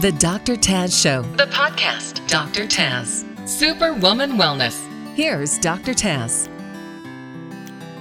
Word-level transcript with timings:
The 0.00 0.12
Dr. 0.12 0.56
Taz 0.56 0.98
Show, 0.98 1.20
the 1.36 1.44
podcast. 1.44 2.26
Dr. 2.26 2.66
Taz, 2.66 3.22
Superwoman 3.46 4.38
Wellness. 4.38 4.82
Here's 5.14 5.58
Dr. 5.58 5.92
Taz. 5.92 6.48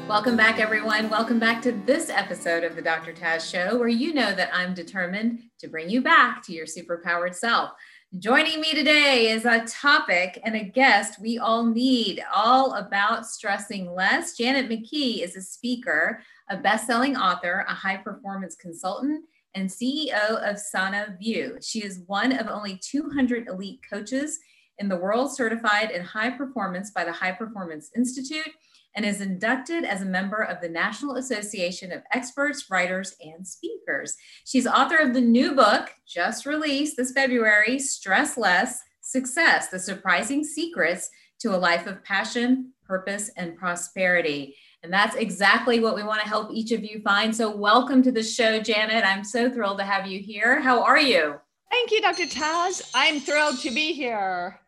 Welcome 0.08 0.38
back, 0.38 0.62
everyone. 0.62 1.10
Welcome 1.10 1.40
back 1.40 1.62
to 1.64 1.74
this 1.74 2.10
episode 2.10 2.64
of 2.64 2.78
the 2.78 2.82
Dr. 2.82 3.12
Taz 3.12 3.52
Show, 3.52 3.78
where 3.78 3.90
you 3.90 4.14
know 4.14 4.34
that 4.34 4.50
I'm 4.54 4.74
determined 4.74 5.42
to 5.60 5.68
bring 5.68 5.90
you 5.90 6.02
back 6.02 6.42
to 6.46 6.54
your 6.54 6.66
superpowered 6.66 7.36
self. 7.36 7.72
Joining 8.18 8.62
me 8.62 8.74
today 8.74 9.30
is 9.32 9.44
a 9.44 9.66
topic 9.66 10.40
and 10.46 10.56
a 10.56 10.64
guest 10.64 11.20
we 11.20 11.38
all 11.38 11.66
need, 11.66 12.24
all 12.34 12.76
about 12.76 13.28
stressing 13.28 13.94
less. 13.94 14.38
Janet 14.38 14.70
McKee 14.70 15.22
is 15.22 15.36
a 15.36 15.42
speaker, 15.42 16.22
a 16.50 16.56
best-selling 16.56 17.18
author, 17.18 17.66
a 17.68 17.74
high-performance 17.74 18.56
consultant, 18.56 19.26
and 19.60 19.70
CEO 19.70 20.50
of 20.50 20.58
Sana 20.58 21.18
View. 21.20 21.58
She 21.62 21.84
is 21.84 22.04
one 22.08 22.32
of 22.32 22.48
only 22.48 22.80
200 22.82 23.48
elite 23.48 23.82
coaches 23.92 24.40
in 24.78 24.88
the 24.88 24.96
world 24.96 25.36
certified 25.36 25.92
in 25.92 26.02
high 26.02 26.30
performance 26.30 26.92
by 26.92 27.04
the 27.04 27.12
High 27.12 27.34
Performance 27.34 27.92
Institute 27.96 28.50
and 28.96 29.06
is 29.06 29.20
inducted 29.20 29.84
as 29.84 30.02
a 30.02 30.06
member 30.06 30.42
of 30.42 30.62
the 30.62 30.70
National 30.70 31.18
Association 31.18 31.92
of 31.92 32.02
Experts, 32.14 32.72
Writers, 32.72 33.16
and 33.22 33.46
Speakers. 33.46 34.16
She's 34.46 34.66
author 34.66 34.98
of 34.98 35.14
the 35.14 35.22
new 35.22 35.54
book, 35.54 35.92
just 36.08 36.46
released 36.46 36.96
this 36.96 37.12
February 37.12 37.80
Stress 37.80 38.38
Less 38.38 38.82
Success 39.02 39.68
The 39.68 39.80
Surprising 39.80 40.44
Secrets 40.44 41.10
to 41.42 41.54
a 41.54 41.58
Life 41.58 41.86
of 41.86 42.04
Passion, 42.04 42.72
Purpose, 42.86 43.30
and 43.36 43.58
Prosperity. 43.58 44.56
And 44.82 44.94
that's 44.94 45.16
exactly 45.16 45.82
what 45.82 45.94
we 45.94 46.04
want 46.04 46.22
to 46.22 46.28
help 46.28 46.52
each 46.54 46.72
of 46.72 46.86
you 46.86 47.02
find. 47.02 47.36
So, 47.36 47.54
welcome 47.54 48.02
to 48.04 48.12
the 48.12 48.24
show, 48.24 48.62
Janet. 48.62 49.04
I'm 49.04 49.26
so 49.26 49.52
thrilled 49.52 49.80
to 49.80 49.84
have 49.84 50.08
you 50.08 50.20
here. 50.20 50.62
How 50.62 50.82
are 50.82 51.00
you? 51.00 51.36
Thank 51.70 51.92
you, 51.92 52.02
Dr. 52.02 52.24
Taz. 52.24 52.90
I'm 52.96 53.20
thrilled 53.20 53.60
to 53.60 53.72
be 53.72 53.92
here. 53.92 54.60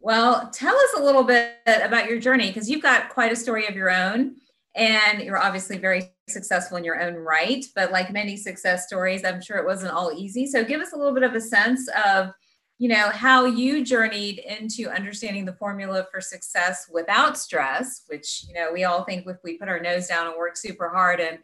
Well, 0.00 0.50
tell 0.52 0.74
us 0.76 0.94
a 0.98 1.02
little 1.02 1.22
bit 1.22 1.54
about 1.66 2.08
your 2.08 2.18
journey 2.18 2.48
because 2.48 2.68
you've 2.68 2.82
got 2.82 3.10
quite 3.10 3.30
a 3.30 3.36
story 3.36 3.66
of 3.66 3.76
your 3.76 3.90
own 3.90 4.34
and 4.74 5.22
you're 5.22 5.38
obviously 5.38 5.78
very 5.78 6.12
successful 6.28 6.76
in 6.76 6.84
your 6.84 7.00
own 7.00 7.14
right. 7.14 7.64
But 7.76 7.92
like 7.92 8.12
many 8.12 8.36
success 8.36 8.86
stories, 8.88 9.24
I'm 9.24 9.40
sure 9.40 9.56
it 9.58 9.64
wasn't 9.64 9.92
all 9.92 10.12
easy. 10.12 10.46
So, 10.46 10.64
give 10.64 10.80
us 10.80 10.92
a 10.92 10.96
little 10.96 11.14
bit 11.14 11.22
of 11.22 11.36
a 11.36 11.40
sense 11.40 11.88
of 12.04 12.32
you 12.78 12.88
know 12.88 13.10
how 13.10 13.44
you 13.44 13.84
journeyed 13.84 14.38
into 14.40 14.90
understanding 14.90 15.44
the 15.44 15.52
formula 15.54 16.06
for 16.10 16.20
success 16.20 16.88
without 16.92 17.38
stress 17.38 18.02
which 18.08 18.44
you 18.48 18.54
know 18.54 18.70
we 18.72 18.84
all 18.84 19.04
think 19.04 19.26
if 19.26 19.36
we 19.44 19.56
put 19.56 19.68
our 19.68 19.80
nose 19.80 20.08
down 20.08 20.26
and 20.26 20.36
work 20.36 20.56
super 20.56 20.88
hard 20.88 21.20
and 21.20 21.38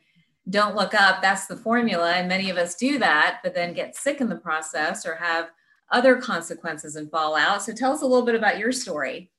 don't 0.49 0.75
look 0.75 0.95
up 0.95 1.23
that's 1.23 1.47
the 1.47 1.57
formula 1.57 2.13
and 2.15 2.29
many 2.29 2.51
of 2.51 2.57
us 2.57 2.75
do 2.75 2.99
that 2.99 3.39
but 3.45 3.55
then 3.55 3.73
get 3.73 3.97
sick 3.97 4.21
in 4.21 4.29
the 4.29 4.37
process 4.37 5.07
or 5.07 5.15
have 5.15 5.51
other 5.91 6.17
consequences 6.17 6.97
and 6.97 7.11
fallout. 7.11 7.63
So 7.63 7.73
tell 7.73 7.93
us 7.93 8.03
a 8.03 8.07
little 8.07 8.25
bit 8.25 8.35
about 8.35 8.59
your 8.59 8.73
story. 8.73 9.31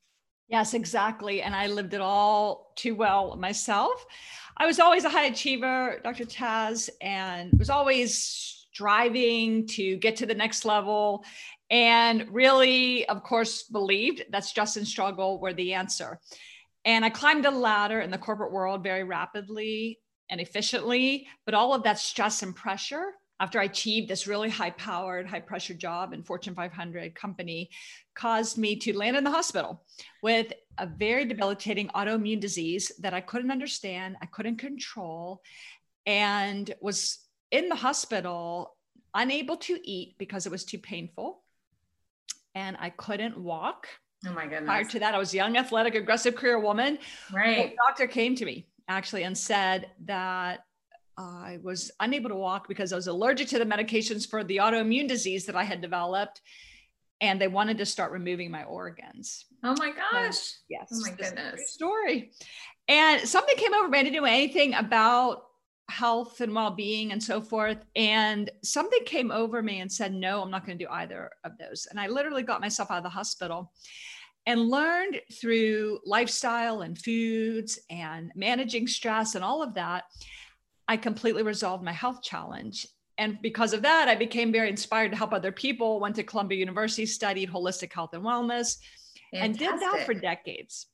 Yes 0.47 0.73
exactly 0.73 1.42
and 1.42 1.56
i 1.56 1.67
lived 1.67 1.94
it 1.94 2.02
all 2.02 2.73
too 2.75 2.94
well 2.94 3.38
myself. 3.38 4.06
I 4.58 4.66
was 4.66 4.80
always 4.80 5.06
a 5.06 5.09
high 5.09 5.25
achiever 5.25 6.02
dr 6.03 6.25
taz 6.25 6.89
and 7.02 7.52
was 7.58 7.69
always 7.69 8.17
striving 8.73 9.66
to 9.67 9.95
get 9.97 10.17
to 10.17 10.25
the 10.25 10.36
next 10.36 10.66
level 10.66 11.23
and 11.72 12.28
really, 12.30 13.08
of 13.08 13.24
course, 13.24 13.64
believed 13.64 14.26
that 14.30 14.44
stress 14.44 14.76
and 14.76 14.86
struggle 14.86 15.40
were 15.40 15.54
the 15.54 15.74
answer. 15.74 16.20
And 16.84 17.06
I 17.06 17.10
climbed 17.10 17.46
a 17.46 17.52
ladder 17.52 18.02
in 18.02 18.12
the 18.12 18.18
corporate 18.18 18.52
world 18.52 18.84
very 18.84 19.06
rapidly 19.06 20.00
and 20.30 20.42
efficiently, 20.42 21.28
but 21.46 21.54
all 21.54 21.74
of 21.74 21.84
that 21.84 21.98
stress 21.98 22.44
and 22.44 22.54
pressure 22.54 23.14
after 23.40 23.60
I 23.60 23.64
achieved 23.64 24.10
this 24.10 24.28
really 24.28 24.50
high 24.50 24.70
powered, 24.72 25.28
high 25.28 25.40
pressure 25.40 25.74
job 25.74 26.14
in 26.14 26.24
Fortune 26.24 26.54
500 26.54 27.16
company 27.16 27.70
caused 28.16 28.58
me 28.58 28.76
to 28.76 28.96
land 28.96 29.16
in 29.16 29.24
the 29.24 29.32
hospital 29.32 29.84
with 30.22 30.52
a 30.78 30.86
very 30.86 31.26
debilitating 31.26 31.88
autoimmune 31.90 32.40
disease 32.40 32.92
that 33.00 33.14
I 33.14 33.22
couldn't 33.22 33.50
understand, 33.50 34.18
I 34.22 34.28
couldn't 34.28 34.58
control, 34.58 35.42
and 36.06 36.72
was 36.81 37.20
in 37.50 37.70
the 37.70 37.76
hospital 37.76 38.76
unable 39.16 39.58
to 39.58 39.80
eat 39.84 40.16
because 40.20 40.46
it 40.46 40.52
was 40.52 40.64
too 40.64 40.78
painful 40.78 41.42
and 42.56 42.78
I 42.79 42.89
couldn't 42.89 43.38
walk. 43.38 43.88
Oh 44.28 44.34
my 44.34 44.44
goodness. 44.44 44.66
Prior 44.66 44.84
to 44.84 45.00
that, 45.00 45.16
I 45.16 45.17
was 45.17 45.34
a 45.34 45.38
young, 45.38 45.57
athletic, 45.57 45.95
aggressive 45.95 46.35
career 46.35 46.59
woman. 46.59 47.00
Right. 47.34 47.72
The 47.72 47.75
doctor 47.88 48.07
came 48.07 48.35
to 48.35 48.45
me 48.45 48.67
actually 48.88 49.23
and 49.23 49.38
said 49.38 49.91
that 50.06 50.59
I 51.17 51.59
was 51.63 51.91
unable 52.00 52.29
to 52.29 52.35
walk 52.35 52.67
because 52.67 52.94
I 52.94 52.95
was 52.95 53.07
allergic 53.07 53.47
to 53.50 53.59
the 53.59 53.66
medications 53.66 54.29
for 54.29 54.44
the 54.44 54.57
autoimmune 54.57 55.07
disease 55.07 55.45
that 55.45 55.56
I 55.56 55.63
had 55.63 55.81
developed. 55.81 56.41
And 57.19 57.39
they 57.39 57.47
wanted 57.47 57.78
to 57.78 57.85
start 57.85 58.12
removing 58.12 58.50
my 58.50 58.63
organs. 58.63 59.45
Oh 59.63 59.75
my 59.78 59.91
gosh. 59.91 60.35
So, 60.35 60.56
yes. 60.69 60.88
Oh 60.91 61.01
my 61.01 61.12
goodness. 61.12 61.72
Story. 61.72 62.31
And 62.88 63.28
something 63.28 63.56
came 63.57 63.73
over 63.75 63.88
me. 63.88 64.00
I 64.00 64.03
didn't 64.03 64.16
know 64.16 64.25
anything 64.25 64.73
about 64.73 65.44
health 65.91 66.41
and 66.41 66.56
well-being 66.56 67.12
and 67.12 67.22
so 67.22 67.41
forth 67.41 67.85
and 67.96 68.50
something 68.63 69.03
came 69.06 69.29
over 69.29 69.62
me 69.62 69.81
and 69.81 69.91
said 69.91 70.13
no 70.13 70.41
i'm 70.41 70.50
not 70.50 70.66
going 70.66 70.78
to 70.78 70.85
do 70.85 70.90
either 70.91 71.29
of 71.44 71.57
those. 71.57 71.88
And 71.91 72.00
i 72.00 72.07
literally 72.07 72.44
got 72.44 72.62
myself 72.62 72.90
out 72.90 72.97
of 72.97 73.03
the 73.03 73.09
hospital 73.09 73.72
and 74.46 74.69
learned 74.69 75.22
through 75.40 76.00
lifestyle 76.06 76.81
and 76.81 76.97
foods 76.97 77.78
and 77.90 78.31
managing 78.35 78.88
stress 78.88 79.35
and 79.35 79.44
all 79.44 79.62
of 79.62 79.74
that 79.74 80.06
i 80.88 80.96
completely 80.97 81.44
resolved 81.44 81.84
my 81.84 81.94
health 81.94 82.24
challenge. 82.24 82.88
And 83.18 83.38
because 83.41 83.74
of 83.74 83.81
that 83.84 84.07
i 84.07 84.16
became 84.16 84.51
very 84.51 84.69
inspired 84.69 85.12
to 85.12 85.18
help 85.18 85.34
other 85.34 85.51
people 85.51 86.00
went 86.00 86.16
to 86.16 86.24
columbia 86.24 86.57
university 86.57 87.06
studied 87.06 87.51
holistic 87.51 87.91
health 87.94 88.13
and 88.13 88.24
wellness 88.24 88.78
Fantastic. 89.34 89.41
and 89.41 89.57
did 89.57 89.80
that 89.81 90.06
for 90.06 90.13
decades 90.13 90.88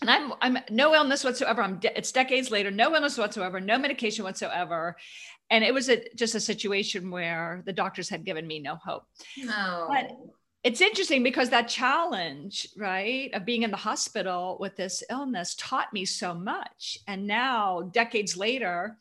and 0.00 0.10
I'm 0.10 0.32
I'm 0.40 0.58
no 0.70 0.94
illness 0.94 1.24
whatsoever. 1.24 1.62
I'm 1.62 1.78
de- 1.78 1.96
it's 1.96 2.12
decades 2.12 2.50
later, 2.50 2.70
no 2.70 2.94
illness 2.94 3.18
whatsoever, 3.18 3.60
no 3.60 3.78
medication 3.78 4.24
whatsoever, 4.24 4.96
and 5.50 5.64
it 5.64 5.74
was 5.74 5.88
a, 5.88 6.02
just 6.14 6.34
a 6.34 6.40
situation 6.40 7.10
where 7.10 7.62
the 7.66 7.72
doctors 7.72 8.08
had 8.08 8.24
given 8.24 8.46
me 8.46 8.58
no 8.58 8.76
hope. 8.76 9.04
No. 9.36 9.86
But 9.88 10.10
it's 10.62 10.80
interesting 10.80 11.22
because 11.22 11.50
that 11.50 11.68
challenge, 11.68 12.68
right, 12.76 13.32
of 13.34 13.44
being 13.44 13.62
in 13.62 13.70
the 13.70 13.76
hospital 13.76 14.56
with 14.58 14.76
this 14.76 15.02
illness 15.10 15.54
taught 15.56 15.92
me 15.92 16.04
so 16.04 16.34
much, 16.34 16.98
and 17.06 17.26
now 17.26 17.82
decades 17.92 18.36
later, 18.36 18.96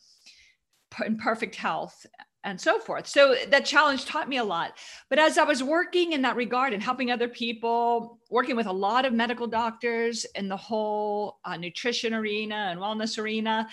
in 1.05 1.17
perfect 1.17 1.55
health 1.55 2.05
and 2.43 2.59
so 2.59 2.79
forth. 2.79 3.07
So 3.07 3.35
that 3.49 3.65
challenge 3.65 4.05
taught 4.05 4.27
me 4.27 4.37
a 4.37 4.43
lot. 4.43 4.73
But 5.09 5.19
as 5.19 5.37
I 5.37 5.43
was 5.43 5.63
working 5.63 6.11
in 6.11 6.21
that 6.23 6.35
regard 6.35 6.73
and 6.73 6.83
helping 6.83 7.11
other 7.11 7.27
people, 7.27 8.19
working 8.29 8.55
with 8.55 8.67
a 8.67 8.71
lot 8.71 9.05
of 9.05 9.13
medical 9.13 9.47
doctors 9.47 10.25
in 10.35 10.49
the 10.49 10.57
whole 10.57 11.39
uh, 11.45 11.57
nutrition 11.57 12.13
arena 12.13 12.67
and 12.71 12.79
wellness 12.79 13.17
arena, 13.17 13.67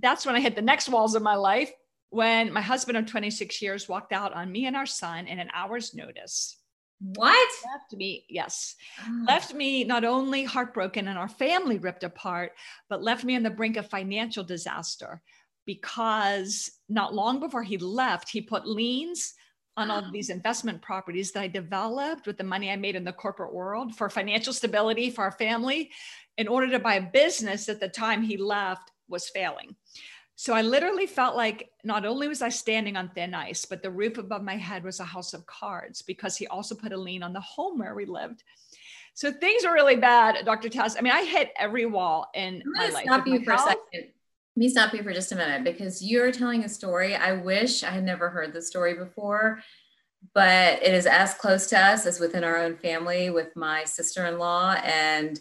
that's 0.00 0.26
when 0.26 0.36
I 0.36 0.40
hit 0.40 0.54
the 0.54 0.62
next 0.62 0.88
walls 0.88 1.14
of 1.14 1.22
my 1.22 1.34
life. 1.34 1.72
When 2.10 2.52
my 2.52 2.60
husband 2.60 2.96
of 2.96 3.06
26 3.06 3.60
years 3.60 3.88
walked 3.88 4.12
out 4.12 4.32
on 4.32 4.52
me 4.52 4.66
and 4.66 4.76
our 4.76 4.86
son 4.86 5.26
in 5.26 5.38
an 5.40 5.50
hour's 5.52 5.92
notice. 5.92 6.56
What? 7.00 7.48
Left 7.72 7.92
me, 7.92 8.24
yes. 8.28 8.74
Oh. 9.00 9.24
Left 9.26 9.52
me 9.52 9.84
not 9.84 10.04
only 10.04 10.44
heartbroken 10.44 11.08
and 11.08 11.18
our 11.18 11.28
family 11.28 11.78
ripped 11.78 12.04
apart, 12.04 12.52
but 12.88 13.02
left 13.02 13.24
me 13.24 13.36
on 13.36 13.42
the 13.42 13.50
brink 13.50 13.76
of 13.76 13.90
financial 13.90 14.44
disaster 14.44 15.20
because 15.66 16.70
not 16.88 17.14
long 17.14 17.40
before 17.40 17.62
he 17.62 17.76
left, 17.76 18.28
he 18.28 18.40
put 18.40 18.66
liens 18.66 19.34
on 19.76 19.90
all 19.90 20.10
these 20.10 20.30
investment 20.30 20.80
properties 20.80 21.32
that 21.32 21.42
I 21.42 21.48
developed 21.48 22.26
with 22.26 22.38
the 22.38 22.44
money 22.44 22.70
I 22.70 22.76
made 22.76 22.96
in 22.96 23.04
the 23.04 23.12
corporate 23.12 23.52
world 23.52 23.94
for 23.94 24.08
financial 24.08 24.54
stability 24.54 25.10
for 25.10 25.24
our 25.24 25.32
family 25.32 25.90
in 26.38 26.48
order 26.48 26.70
to 26.70 26.78
buy 26.78 26.94
a 26.94 27.10
business 27.10 27.68
at 27.68 27.80
the 27.80 27.88
time 27.88 28.22
he 28.22 28.38
left 28.38 28.90
was 29.08 29.28
failing. 29.28 29.76
So 30.34 30.54
I 30.54 30.62
literally 30.62 31.06
felt 31.06 31.36
like 31.36 31.70
not 31.84 32.06
only 32.06 32.28
was 32.28 32.42
I 32.42 32.48
standing 32.48 32.96
on 32.96 33.10
thin 33.10 33.34
ice, 33.34 33.64
but 33.64 33.82
the 33.82 33.90
roof 33.90 34.18
above 34.18 34.42
my 34.42 34.56
head 34.56 34.84
was 34.84 35.00
a 35.00 35.04
house 35.04 35.34
of 35.34 35.46
cards 35.46 36.02
because 36.02 36.36
he 36.36 36.46
also 36.46 36.74
put 36.74 36.92
a 36.92 36.96
lien 36.96 37.22
on 37.22 37.32
the 37.32 37.40
home 37.40 37.78
where 37.78 37.94
we 37.94 38.06
lived. 38.06 38.44
So 39.14 39.32
things 39.32 39.64
were 39.64 39.72
really 39.72 39.96
bad, 39.96 40.44
Dr. 40.44 40.68
Taz. 40.68 40.96
I 40.98 41.02
mean, 41.02 41.12
I 41.12 41.24
hit 41.24 41.52
every 41.58 41.86
wall 41.86 42.30
in 42.34 42.62
my 42.66 42.88
life. 42.90 43.04
Stop 43.04 43.26
you 43.26 43.42
for 43.44 43.52
health, 43.52 43.68
a 43.68 43.76
second 43.92 44.12
me 44.56 44.68
stop 44.68 44.94
you 44.94 45.02
for 45.02 45.12
just 45.12 45.32
a 45.32 45.36
minute 45.36 45.64
because 45.64 46.02
you're 46.02 46.32
telling 46.32 46.64
a 46.64 46.68
story. 46.68 47.14
I 47.14 47.32
wish 47.32 47.82
I 47.82 47.90
had 47.90 48.04
never 48.04 48.30
heard 48.30 48.52
the 48.52 48.62
story 48.62 48.94
before, 48.94 49.60
but 50.34 50.82
it 50.82 50.94
is 50.94 51.06
as 51.06 51.34
close 51.34 51.66
to 51.68 51.78
us 51.78 52.06
as 52.06 52.20
within 52.20 52.44
our 52.44 52.56
own 52.56 52.76
family 52.76 53.30
with 53.30 53.54
my 53.54 53.84
sister 53.84 54.26
in 54.26 54.38
law. 54.38 54.76
And 54.84 55.38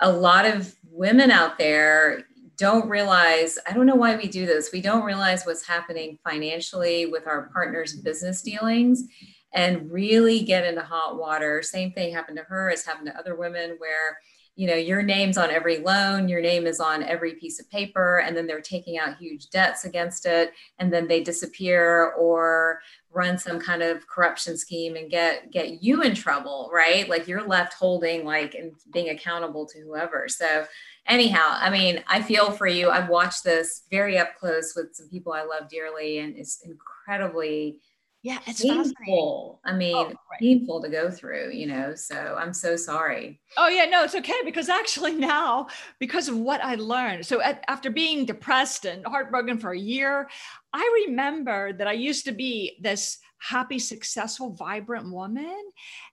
a 0.00 0.10
lot 0.10 0.46
of 0.46 0.74
women 0.90 1.30
out 1.30 1.58
there 1.58 2.24
don't 2.56 2.88
realize, 2.88 3.58
I 3.68 3.72
don't 3.72 3.86
know 3.86 3.96
why 3.96 4.16
we 4.16 4.28
do 4.28 4.46
this. 4.46 4.70
We 4.72 4.80
don't 4.80 5.04
realize 5.04 5.44
what's 5.44 5.66
happening 5.66 6.18
financially 6.24 7.06
with 7.06 7.26
our 7.26 7.50
partner's 7.52 7.94
business 7.94 8.42
dealings 8.42 9.04
and 9.52 9.90
really 9.90 10.42
get 10.42 10.64
into 10.64 10.82
hot 10.82 11.18
water. 11.18 11.62
Same 11.62 11.92
thing 11.92 12.12
happened 12.12 12.38
to 12.38 12.44
her 12.44 12.70
as 12.70 12.84
happened 12.84 13.06
to 13.08 13.18
other 13.18 13.34
women 13.34 13.76
where 13.78 14.18
you 14.56 14.66
know 14.68 14.74
your 14.74 15.02
name's 15.02 15.36
on 15.36 15.50
every 15.50 15.78
loan 15.78 16.28
your 16.28 16.40
name 16.40 16.66
is 16.66 16.78
on 16.78 17.02
every 17.02 17.34
piece 17.34 17.58
of 17.58 17.68
paper 17.70 18.18
and 18.18 18.36
then 18.36 18.46
they're 18.46 18.60
taking 18.60 18.98
out 18.98 19.16
huge 19.16 19.50
debts 19.50 19.84
against 19.84 20.26
it 20.26 20.52
and 20.78 20.92
then 20.92 21.08
they 21.08 21.22
disappear 21.22 22.12
or 22.18 22.80
run 23.10 23.38
some 23.38 23.60
kind 23.60 23.82
of 23.82 24.06
corruption 24.06 24.56
scheme 24.56 24.96
and 24.96 25.10
get 25.10 25.50
get 25.50 25.82
you 25.82 26.02
in 26.02 26.14
trouble 26.14 26.70
right? 26.72 27.08
Like 27.08 27.28
you're 27.28 27.46
left 27.46 27.74
holding 27.74 28.24
like 28.24 28.54
and 28.54 28.72
being 28.92 29.10
accountable 29.10 29.66
to 29.66 29.80
whoever. 29.80 30.28
So 30.28 30.66
anyhow 31.06 31.58
i 31.60 31.68
mean 31.68 32.02
i 32.08 32.22
feel 32.22 32.50
for 32.50 32.66
you. 32.66 32.90
I've 32.90 33.08
watched 33.08 33.44
this 33.44 33.82
very 33.90 34.18
up 34.18 34.36
close 34.36 34.74
with 34.74 34.94
some 34.94 35.08
people 35.08 35.32
i 35.32 35.42
love 35.42 35.68
dearly 35.68 36.18
and 36.18 36.36
it's 36.36 36.62
incredibly 36.64 37.80
yeah, 38.24 38.38
it's 38.46 38.62
painful. 38.62 39.60
I 39.66 39.72
oh, 39.72 39.76
mean, 39.76 39.94
oh, 39.94 40.06
right. 40.06 40.40
painful 40.40 40.80
to 40.80 40.88
go 40.88 41.10
through, 41.10 41.50
you 41.50 41.66
know. 41.66 41.94
So 41.94 42.36
I'm 42.40 42.54
so 42.54 42.74
sorry. 42.74 43.38
Oh 43.58 43.68
yeah, 43.68 43.84
no, 43.84 44.02
it's 44.02 44.14
okay 44.14 44.40
because 44.46 44.70
actually 44.70 45.12
now, 45.14 45.66
because 46.00 46.28
of 46.28 46.38
what 46.38 46.64
I 46.64 46.76
learned, 46.76 47.26
so 47.26 47.42
at, 47.42 47.62
after 47.68 47.90
being 47.90 48.24
depressed 48.24 48.86
and 48.86 49.04
heartbroken 49.06 49.58
for 49.58 49.72
a 49.72 49.78
year, 49.78 50.30
I 50.72 51.04
remember 51.06 51.74
that 51.74 51.86
I 51.86 51.92
used 51.92 52.24
to 52.24 52.32
be 52.32 52.78
this 52.80 53.18
happy, 53.36 53.78
successful, 53.78 54.54
vibrant 54.54 55.12
woman, 55.12 55.60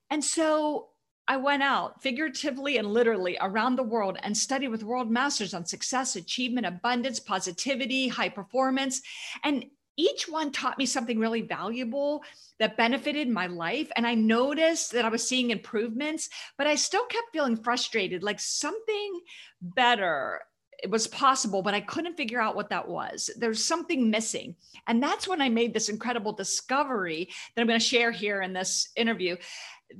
and 0.09 0.21
so 0.21 0.89
I 1.29 1.37
went 1.37 1.63
out 1.63 2.03
figuratively 2.03 2.77
and 2.77 2.91
literally 2.91 3.37
around 3.39 3.77
the 3.77 3.83
world 3.83 4.17
and 4.21 4.37
studied 4.37 4.67
with 4.67 4.83
world 4.83 5.09
masters 5.09 5.53
on 5.53 5.65
success, 5.65 6.17
achievement, 6.17 6.67
abundance, 6.67 7.21
positivity, 7.21 8.09
high 8.09 8.27
performance. 8.27 9.01
And 9.45 9.67
each 9.97 10.27
one 10.27 10.51
taught 10.51 10.77
me 10.77 10.85
something 10.85 11.19
really 11.19 11.41
valuable 11.41 12.23
that 12.59 12.77
benefited 12.77 13.27
my 13.29 13.47
life. 13.47 13.91
And 13.95 14.07
I 14.07 14.15
noticed 14.15 14.91
that 14.91 15.05
I 15.05 15.09
was 15.09 15.27
seeing 15.27 15.51
improvements, 15.51 16.29
but 16.57 16.67
I 16.67 16.75
still 16.75 17.05
kept 17.05 17.31
feeling 17.33 17.57
frustrated, 17.57 18.23
like 18.23 18.39
something 18.39 19.21
better 19.61 20.41
it 20.83 20.89
was 20.89 21.07
possible, 21.07 21.61
but 21.61 21.75
I 21.75 21.81
couldn't 21.81 22.17
figure 22.17 22.41
out 22.41 22.55
what 22.55 22.69
that 22.69 22.87
was. 22.87 23.29
There's 23.37 23.63
something 23.63 24.09
missing. 24.09 24.55
And 24.87 25.01
that's 25.01 25.27
when 25.27 25.39
I 25.39 25.47
made 25.47 25.75
this 25.75 25.89
incredible 25.89 26.33
discovery 26.33 27.29
that 27.55 27.61
I'm 27.61 27.67
going 27.67 27.79
to 27.79 27.85
share 27.85 28.09
here 28.09 28.41
in 28.41 28.51
this 28.51 28.89
interview 28.95 29.37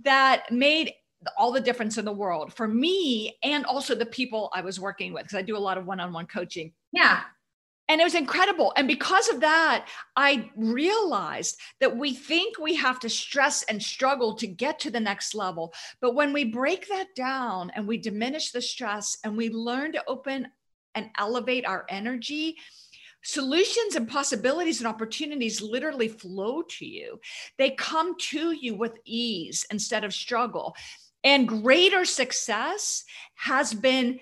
that 0.04 0.52
made 0.52 0.94
all 1.38 1.52
the 1.52 1.62
difference 1.62 2.00
in 2.00 2.06
the 2.06 2.12
world 2.12 2.52
for 2.52 2.68
me 2.68 3.38
and 3.44 3.64
also 3.66 3.94
the 3.94 4.08
people 4.08 4.50
I 4.54 4.62
was 4.62 4.80
working 4.80 5.14
with 5.14 5.24
because 5.24 5.38
I 5.38 5.44
do 5.44 5.56
a 5.56 5.60
lot 5.60 5.78
of 5.78 5.86
one-on-one 5.86 6.26
coaching. 6.26 6.74
Yeah 6.92 7.22
and 7.92 8.00
it 8.00 8.06
was 8.06 8.16
incredible. 8.16 8.72
And 8.78 8.88
because 8.88 9.28
of 9.28 9.42
that 9.42 9.88
i 10.16 10.50
realized 10.56 11.60
that 11.82 11.98
we 11.98 12.14
think 12.14 12.58
we 12.58 12.76
have 12.76 13.00
to 13.02 13.10
stress 13.10 13.64
and 13.64 13.84
struggle 13.84 14.34
to 14.36 14.48
get 14.48 14.80
to 14.80 14.92
the 14.92 15.00
next 15.00 15.36
level. 15.36 15.74
But 16.00 16.16
when 16.16 16.32
we 16.32 16.46
break 16.46 16.88
that 16.88 17.08
down 17.16 17.72
and 17.76 17.86
we 17.86 17.98
diminish 17.98 18.52
the 18.52 18.62
stress 18.62 19.18
and 19.24 19.36
we 19.36 19.50
learn 19.50 19.92
to 19.92 20.04
open 20.08 20.48
and 20.96 21.10
elevate 21.18 21.66
our 21.66 21.86
energy 21.90 22.58
solutions 23.24 23.96
and 23.96 24.08
possibilities 24.08 24.80
and 24.80 24.88
opportunities 24.88 25.62
literally 25.62 26.08
flow 26.08 26.64
to 26.64 26.86
you. 26.86 27.20
They 27.58 27.72
come 27.72 28.16
to 28.32 28.52
you 28.52 28.74
with 28.76 28.98
ease 29.06 29.66
instead 29.70 30.04
of 30.04 30.14
struggle. 30.14 30.76
And 31.24 31.48
greater 31.48 32.04
success 32.04 33.04
has 33.36 33.74
been 33.74 34.20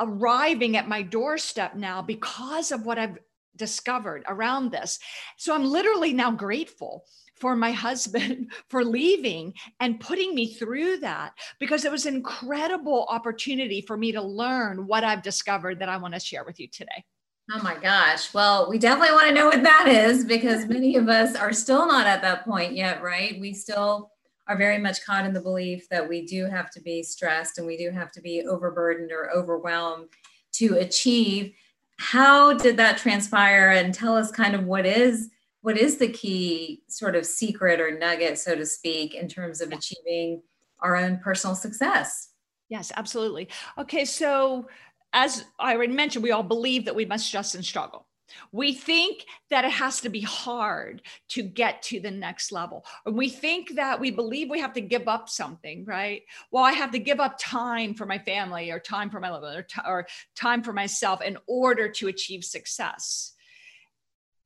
arriving 0.00 0.76
at 0.76 0.88
my 0.88 1.02
doorstep 1.02 1.76
now 1.76 2.02
because 2.02 2.72
of 2.72 2.84
what 2.84 2.98
I've 2.98 3.18
discovered 3.56 4.24
around 4.26 4.70
this. 4.70 4.98
So 5.36 5.54
I'm 5.54 5.64
literally 5.64 6.12
now 6.12 6.30
grateful 6.30 7.04
for 7.36 7.56
my 7.56 7.72
husband 7.86 8.52
for 8.68 8.84
leaving 8.84 9.54
and 9.80 10.00
putting 10.00 10.34
me 10.34 10.54
through 10.54 10.98
that 10.98 11.32
because 11.58 11.84
it 11.84 11.92
was 11.92 12.06
an 12.06 12.14
incredible 12.14 13.06
opportunity 13.08 13.80
for 13.80 13.96
me 13.96 14.12
to 14.12 14.22
learn 14.22 14.86
what 14.86 15.04
I've 15.04 15.22
discovered 15.22 15.78
that 15.80 15.88
I 15.88 15.96
want 15.96 16.14
to 16.14 16.20
share 16.20 16.44
with 16.44 16.60
you 16.60 16.68
today. 16.68 17.04
Oh 17.52 17.60
my 17.62 17.76
gosh. 17.76 18.32
Well, 18.32 18.70
we 18.70 18.78
definitely 18.78 19.14
want 19.14 19.28
to 19.28 19.34
know 19.34 19.46
what 19.46 19.64
that 19.64 19.88
is 19.88 20.24
because 20.24 20.66
many 20.68 20.96
of 20.96 21.08
us 21.08 21.34
are 21.34 21.52
still 21.52 21.86
not 21.86 22.06
at 22.06 22.22
that 22.22 22.44
point 22.44 22.74
yet, 22.74 23.02
right? 23.02 23.40
We 23.40 23.54
still 23.54 24.12
are 24.50 24.56
very 24.56 24.78
much 24.78 25.04
caught 25.04 25.24
in 25.24 25.32
the 25.32 25.40
belief 25.40 25.88
that 25.90 26.06
we 26.06 26.26
do 26.26 26.46
have 26.46 26.70
to 26.72 26.80
be 26.80 27.04
stressed 27.04 27.58
and 27.58 27.66
we 27.68 27.76
do 27.76 27.92
have 27.92 28.10
to 28.10 28.20
be 28.20 28.42
overburdened 28.42 29.12
or 29.12 29.30
overwhelmed 29.30 30.08
to 30.50 30.74
achieve. 30.78 31.54
How 32.00 32.54
did 32.54 32.76
that 32.76 32.98
transpire? 32.98 33.70
And 33.70 33.94
tell 33.94 34.16
us 34.16 34.32
kind 34.32 34.56
of 34.56 34.64
what 34.64 34.84
is 34.84 35.30
what 35.60 35.78
is 35.78 35.98
the 35.98 36.08
key 36.08 36.82
sort 36.88 37.14
of 37.14 37.24
secret 37.24 37.80
or 37.80 37.96
nugget, 37.96 38.38
so 38.38 38.56
to 38.56 38.66
speak, 38.66 39.14
in 39.14 39.28
terms 39.28 39.60
of 39.60 39.70
achieving 39.70 40.42
our 40.80 40.96
own 40.96 41.18
personal 41.18 41.54
success? 41.54 42.30
Yes, 42.68 42.90
absolutely. 42.96 43.48
Okay, 43.78 44.04
so 44.04 44.66
as 45.12 45.44
I 45.60 45.74
already 45.74 45.92
mentioned, 45.92 46.24
we 46.24 46.32
all 46.32 46.42
believe 46.42 46.86
that 46.86 46.96
we 46.96 47.04
must 47.04 47.26
stress 47.26 47.54
and 47.54 47.64
struggle. 47.64 48.06
We 48.52 48.74
think 48.74 49.26
that 49.50 49.64
it 49.64 49.72
has 49.72 50.00
to 50.02 50.08
be 50.08 50.20
hard 50.20 51.02
to 51.28 51.42
get 51.42 51.82
to 51.84 52.00
the 52.00 52.10
next 52.10 52.52
level. 52.52 52.84
And 53.06 53.16
we 53.16 53.28
think 53.28 53.74
that 53.76 54.00
we 54.00 54.10
believe 54.10 54.50
we 54.50 54.60
have 54.60 54.72
to 54.74 54.80
give 54.80 55.08
up 55.08 55.28
something, 55.28 55.84
right? 55.84 56.22
Well, 56.50 56.64
I 56.64 56.72
have 56.72 56.90
to 56.92 56.98
give 56.98 57.20
up 57.20 57.38
time 57.38 57.94
for 57.94 58.06
my 58.06 58.18
family 58.18 58.70
or 58.70 58.78
time 58.78 59.10
for 59.10 59.20
my 59.20 59.30
loved 59.30 59.56
or, 59.56 59.62
t- 59.62 59.80
or 59.86 60.06
time 60.34 60.62
for 60.62 60.72
myself 60.72 61.22
in 61.22 61.38
order 61.46 61.88
to 61.88 62.08
achieve 62.08 62.44
success. 62.44 63.34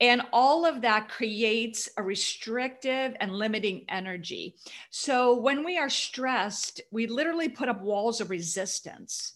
And 0.00 0.22
all 0.32 0.66
of 0.66 0.82
that 0.82 1.08
creates 1.08 1.88
a 1.96 2.02
restrictive 2.02 3.16
and 3.20 3.32
limiting 3.32 3.84
energy. 3.88 4.56
So 4.90 5.38
when 5.38 5.64
we 5.64 5.78
are 5.78 5.88
stressed, 5.88 6.80
we 6.90 7.06
literally 7.06 7.48
put 7.48 7.68
up 7.68 7.80
walls 7.80 8.20
of 8.20 8.30
resistance. 8.30 9.34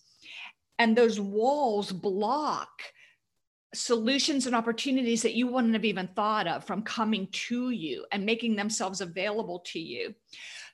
And 0.78 0.96
those 0.96 1.20
walls 1.20 1.92
block 1.92 2.82
solutions 3.74 4.46
and 4.46 4.56
opportunities 4.56 5.22
that 5.22 5.34
you 5.34 5.46
wouldn't 5.46 5.74
have 5.74 5.84
even 5.84 6.08
thought 6.08 6.46
of 6.46 6.64
from 6.64 6.82
coming 6.82 7.28
to 7.32 7.70
you 7.70 8.04
and 8.12 8.24
making 8.24 8.56
themselves 8.56 9.00
available 9.00 9.60
to 9.60 9.78
you. 9.78 10.14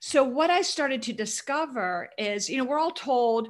So, 0.00 0.22
what 0.22 0.50
I 0.50 0.62
started 0.62 1.02
to 1.02 1.12
discover 1.12 2.10
is, 2.18 2.48
you 2.48 2.56
know, 2.56 2.64
we're 2.64 2.78
all 2.78 2.90
told, 2.90 3.48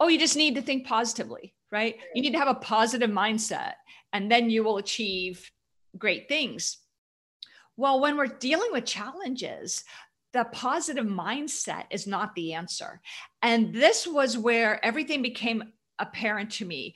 oh, 0.00 0.08
you 0.08 0.18
just 0.18 0.36
need 0.36 0.54
to 0.56 0.62
think 0.62 0.86
positively, 0.86 1.54
right? 1.70 1.96
You 2.14 2.22
need 2.22 2.32
to 2.32 2.38
have 2.38 2.48
a 2.48 2.54
positive 2.54 3.10
mindset, 3.10 3.74
and 4.12 4.30
then 4.30 4.50
you 4.50 4.64
will 4.64 4.78
achieve 4.78 5.50
great 5.96 6.28
things. 6.28 6.78
Well, 7.76 8.00
when 8.00 8.16
we're 8.16 8.26
dealing 8.26 8.70
with 8.72 8.84
challenges, 8.84 9.84
the 10.32 10.44
positive 10.52 11.06
mindset 11.06 11.84
is 11.90 12.06
not 12.06 12.34
the 12.34 12.54
answer. 12.54 13.00
And 13.40 13.72
this 13.72 14.06
was 14.06 14.36
where 14.36 14.84
everything 14.84 15.22
became 15.22 15.72
apparent 15.98 16.50
to 16.50 16.64
me 16.64 16.94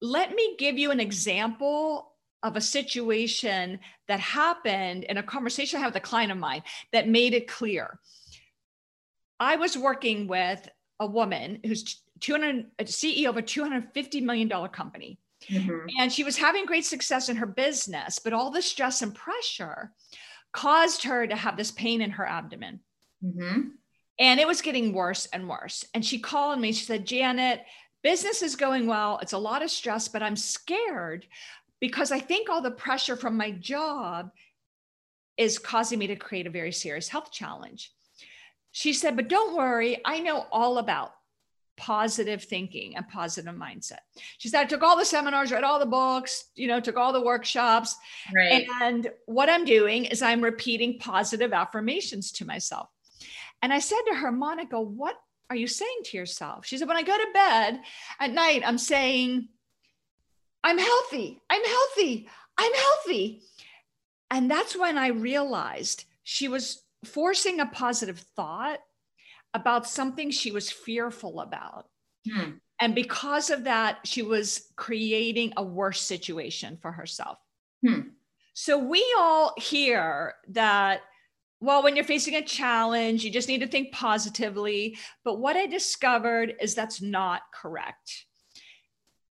let 0.00 0.34
me 0.34 0.56
give 0.58 0.78
you 0.78 0.90
an 0.90 1.00
example 1.00 2.12
of 2.42 2.56
a 2.56 2.60
situation 2.60 3.78
that 4.08 4.20
happened 4.20 5.04
in 5.04 5.18
a 5.18 5.22
conversation 5.22 5.78
I 5.78 5.80
had 5.80 5.88
with 5.88 6.02
a 6.02 6.06
client 6.06 6.32
of 6.32 6.38
mine 6.38 6.62
that 6.92 7.08
made 7.08 7.34
it 7.34 7.48
clear. 7.48 7.98
I 9.38 9.56
was 9.56 9.76
working 9.76 10.26
with 10.26 10.68
a 10.98 11.06
woman 11.06 11.60
who's 11.64 12.02
200 12.20 12.66
a 12.78 12.84
CEO 12.84 13.28
of 13.28 13.36
a 13.36 13.42
250 13.42 14.20
million 14.20 14.48
dollar 14.48 14.68
company. 14.68 15.18
Mm-hmm. 15.48 15.86
And 15.98 16.12
she 16.12 16.24
was 16.24 16.36
having 16.36 16.66
great 16.66 16.84
success 16.84 17.28
in 17.30 17.36
her 17.36 17.46
business, 17.46 18.18
but 18.18 18.34
all 18.34 18.50
the 18.50 18.60
stress 18.60 19.00
and 19.00 19.14
pressure 19.14 19.92
caused 20.52 21.04
her 21.04 21.26
to 21.26 21.36
have 21.36 21.56
this 21.56 21.70
pain 21.70 22.02
in 22.02 22.10
her 22.10 22.26
abdomen. 22.26 22.80
Mm-hmm. 23.24 23.68
And 24.18 24.38
it 24.40 24.46
was 24.46 24.60
getting 24.60 24.92
worse 24.92 25.26
and 25.32 25.48
worse. 25.48 25.84
And 25.94 26.04
she 26.04 26.18
called 26.18 26.60
me. 26.60 26.72
She 26.72 26.84
said, 26.84 27.06
Janet, 27.06 27.62
business 28.02 28.42
is 28.42 28.56
going 28.56 28.86
well. 28.86 29.18
It's 29.22 29.32
a 29.32 29.38
lot 29.38 29.62
of 29.62 29.70
stress, 29.70 30.08
but 30.08 30.22
I'm 30.22 30.36
scared 30.36 31.26
because 31.80 32.12
I 32.12 32.20
think 32.20 32.48
all 32.48 32.62
the 32.62 32.70
pressure 32.70 33.16
from 33.16 33.36
my 33.36 33.50
job 33.50 34.30
is 35.36 35.58
causing 35.58 35.98
me 35.98 36.06
to 36.08 36.16
create 36.16 36.46
a 36.46 36.50
very 36.50 36.72
serious 36.72 37.08
health 37.08 37.32
challenge. 37.32 37.92
She 38.72 38.92
said, 38.92 39.16
but 39.16 39.28
don't 39.28 39.56
worry, 39.56 40.00
I 40.04 40.20
know 40.20 40.46
all 40.52 40.78
about 40.78 41.12
positive 41.76 42.44
thinking 42.44 42.94
and 42.94 43.08
positive 43.08 43.54
mindset. 43.54 44.00
She 44.36 44.50
said, 44.50 44.60
I 44.60 44.64
took 44.66 44.82
all 44.82 44.98
the 44.98 45.04
seminars, 45.04 45.50
read 45.50 45.64
all 45.64 45.78
the 45.78 45.86
books, 45.86 46.44
you 46.54 46.68
know, 46.68 46.78
took 46.78 46.98
all 46.98 47.14
the 47.14 47.22
workshops. 47.22 47.96
Right. 48.34 48.66
And 48.82 49.10
what 49.24 49.48
I'm 49.48 49.64
doing 49.64 50.04
is 50.04 50.20
I'm 50.20 50.44
repeating 50.44 50.98
positive 50.98 51.54
affirmations 51.54 52.32
to 52.32 52.44
myself. 52.44 52.90
And 53.62 53.72
I 53.72 53.78
said 53.78 54.00
to 54.08 54.16
her, 54.16 54.30
Monica, 54.30 54.78
what 54.78 55.16
are 55.50 55.56
you 55.56 55.66
saying 55.66 56.00
to 56.04 56.16
yourself? 56.16 56.64
She 56.64 56.78
said, 56.78 56.88
When 56.88 56.96
I 56.96 57.02
go 57.02 57.16
to 57.16 57.32
bed 57.34 57.80
at 58.20 58.30
night, 58.30 58.62
I'm 58.64 58.78
saying, 58.78 59.48
I'm 60.62 60.78
healthy, 60.78 61.42
I'm 61.50 61.64
healthy, 61.64 62.28
I'm 62.56 62.72
healthy. 62.72 63.42
And 64.30 64.50
that's 64.50 64.76
when 64.76 64.96
I 64.96 65.08
realized 65.08 66.04
she 66.22 66.46
was 66.48 66.84
forcing 67.04 67.58
a 67.60 67.66
positive 67.66 68.20
thought 68.36 68.78
about 69.52 69.88
something 69.88 70.30
she 70.30 70.52
was 70.52 70.70
fearful 70.70 71.40
about. 71.40 71.86
Hmm. 72.30 72.50
And 72.80 72.94
because 72.94 73.50
of 73.50 73.64
that, 73.64 73.98
she 74.04 74.22
was 74.22 74.68
creating 74.76 75.52
a 75.56 75.64
worse 75.64 76.00
situation 76.00 76.78
for 76.80 76.92
herself. 76.92 77.38
Hmm. 77.84 78.00
So 78.54 78.78
we 78.78 79.04
all 79.18 79.54
hear 79.56 80.34
that 80.50 81.00
well, 81.60 81.82
when 81.82 81.94
you're 81.94 82.04
facing 82.04 82.34
a 82.34 82.42
challenge, 82.42 83.22
you 83.22 83.30
just 83.30 83.48
need 83.48 83.60
to 83.60 83.66
think 83.66 83.92
positively. 83.92 84.96
But 85.24 85.38
what 85.38 85.56
I 85.56 85.66
discovered 85.66 86.54
is 86.60 86.74
that's 86.74 87.02
not 87.02 87.42
correct. 87.54 88.24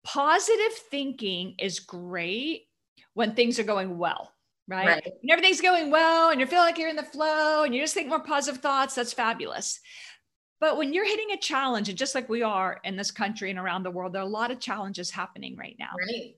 Positive 0.04 0.74
thinking 0.92 1.56
is 1.60 1.80
great 1.80 2.68
when 3.16 3.34
things 3.34 3.60
are 3.60 3.64
going 3.64 3.98
well, 3.98 4.32
right? 4.68 4.88
right. 4.88 5.14
When 5.22 5.32
everything's 5.32 5.62
going 5.62 5.90
well 5.90 6.30
and 6.30 6.40
you 6.40 6.46
feel 6.46 6.60
like 6.60 6.78
you're 6.78 6.90
in 6.90 6.96
the 6.96 7.04
flow 7.04 7.64
and 7.64 7.74
you 7.74 7.82
just 7.82 7.96
think 7.96 8.08
more 8.08 8.24
positive 8.24 8.62
thoughts, 8.62 8.96
that's 8.96 9.14
fabulous. 9.14 9.80
But 10.60 10.78
when 10.78 10.94
you're 10.94 11.08
hitting 11.08 11.32
a 11.32 11.38
challenge, 11.38 11.90
and 11.90 11.98
just 11.98 12.16
like 12.16 12.30
we 12.30 12.44
are 12.44 12.80
in 12.84 12.96
this 12.96 13.12
country 13.12 13.50
and 13.50 13.58
around 13.58 13.84
the 13.84 13.92
world, 13.92 14.14
there 14.14 14.22
are 14.22 14.26
a 14.26 14.30
lot 14.30 14.52
of 14.52 14.60
challenges 14.60 15.10
happening 15.10 15.56
right 15.58 15.76
now. 15.80 15.92
Right. 15.98 16.36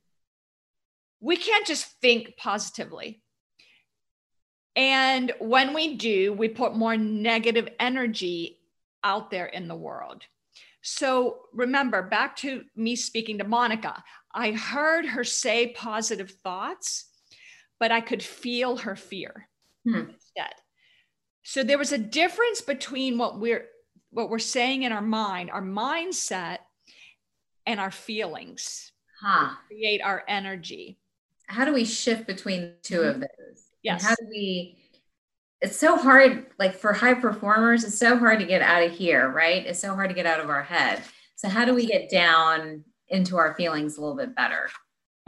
We 1.20 1.38
can't 1.38 1.66
just 1.66 1.86
think 2.02 2.38
positively 2.38 3.22
and 4.76 5.34
when 5.40 5.74
we 5.74 5.96
do, 5.96 6.34
we 6.34 6.48
put 6.48 6.76
more 6.76 6.96
negative 6.96 7.68
energy 7.80 8.60
out 9.04 9.32
there 9.32 9.48
in 9.48 9.68
the 9.68 9.76
world. 9.76 10.24
So 10.82 11.42
remember, 11.54 12.02
back 12.02 12.36
to 12.38 12.64
me 12.76 12.96
speaking 12.96 13.38
to 13.40 13.44
Monica, 13.44 14.04
I 14.34 14.52
heard 14.52 15.06
her 15.06 15.24
say 15.24 15.74
positive 15.74 16.32
thoughts, 16.44 17.06
but 17.80 17.92
I 17.92 18.02
could 18.02 18.24
feel 18.24 18.78
her 18.78 18.96
fear 18.96 19.48
hmm. 19.84 19.96
instead. 19.96 20.54
So 21.44 21.64
there 21.64 21.78
was 21.78 21.92
a 21.92 21.98
difference 21.98 22.62
between 22.62 23.18
what 23.18 23.40
we're 23.40 23.66
what 24.12 24.30
we're 24.30 24.40
saying 24.40 24.84
in 24.84 24.92
our 24.92 25.02
mind, 25.02 25.50
our 25.52 25.62
mindset, 25.62 26.58
and 27.66 27.80
our 27.80 27.92
feelings 27.92 28.92
huh. 29.22 29.56
create 29.68 30.02
our 30.04 30.24
energy. 30.28 30.98
How 31.48 31.66
do 31.66 31.74
we 31.74 31.86
shift 31.86 32.28
between 32.28 32.74
two 32.84 33.02
of 33.02 33.20
those? 33.20 33.61
Yes. 33.84 34.02
And 34.02 34.10
how 34.10 34.16
do 34.16 34.28
we? 34.30 34.78
It's 35.62 35.78
so 35.78 35.96
hard, 35.98 36.48
like 36.60 36.76
for 36.76 36.92
high 36.94 37.14
performers, 37.14 37.84
it's 37.84 37.98
so 37.98 38.18
hard 38.18 38.40
to 38.40 38.46
get 38.46 38.62
out 38.62 38.84
of 38.84 38.92
here, 38.92 39.30
right? 39.30 39.66
It's 39.66 39.80
so 39.80 39.94
hard 39.94 40.10
to 40.10 40.16
get 40.16 40.26
out 40.26 40.40
of 40.40 40.50
our 40.50 40.64
head. 40.64 41.04
So, 41.36 41.50
how 41.50 41.66
do 41.66 41.74
we 41.74 41.86
get 41.86 42.10
down 42.10 42.84
into 43.10 43.38
our 43.38 43.54
feelings 43.56 43.98
a 43.98 44.02
little 44.02 44.16
bit 44.18 44.36
better? 44.36 44.70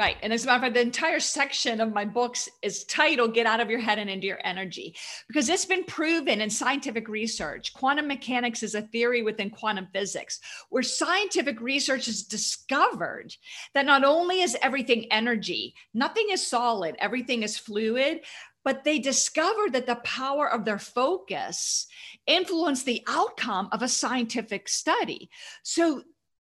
Right. 0.03 0.17
And 0.21 0.33
as 0.33 0.43
a 0.43 0.47
matter 0.47 0.57
of 0.57 0.61
fact, 0.63 0.73
the 0.73 0.81
entire 0.81 1.21
section 1.21 1.79
of 1.79 1.93
my 1.93 2.03
books 2.03 2.49
is 2.61 2.83
titled 2.83 3.33
Get 3.33 3.45
Out 3.45 3.61
of 3.61 3.69
Your 3.69 3.79
Head 3.79 3.99
and 3.99 4.09
Into 4.09 4.27
Your 4.27 4.41
Energy, 4.43 4.97
because 5.29 5.47
it's 5.47 5.63
been 5.63 5.85
proven 5.85 6.41
in 6.41 6.49
scientific 6.49 7.07
research. 7.07 7.73
Quantum 7.73 8.09
mechanics 8.09 8.63
is 8.63 8.75
a 8.75 8.81
theory 8.81 9.23
within 9.23 9.49
quantum 9.49 9.87
physics, 9.93 10.41
where 10.67 10.83
scientific 10.83 11.61
research 11.61 12.07
has 12.07 12.21
discovered 12.21 13.33
that 13.75 13.85
not 13.85 14.03
only 14.03 14.41
is 14.41 14.57
everything 14.61 15.05
energy, 15.09 15.73
nothing 15.93 16.27
is 16.31 16.45
solid, 16.45 16.97
everything 16.99 17.41
is 17.41 17.57
fluid, 17.57 18.25
but 18.65 18.83
they 18.83 18.99
discovered 18.99 19.71
that 19.71 19.85
the 19.85 19.95
power 20.03 20.51
of 20.51 20.65
their 20.65 20.79
focus 20.79 21.87
influenced 22.27 22.85
the 22.85 23.03
outcome 23.07 23.69
of 23.71 23.81
a 23.81 23.87
scientific 23.87 24.67
study. 24.67 25.29
So 25.63 26.03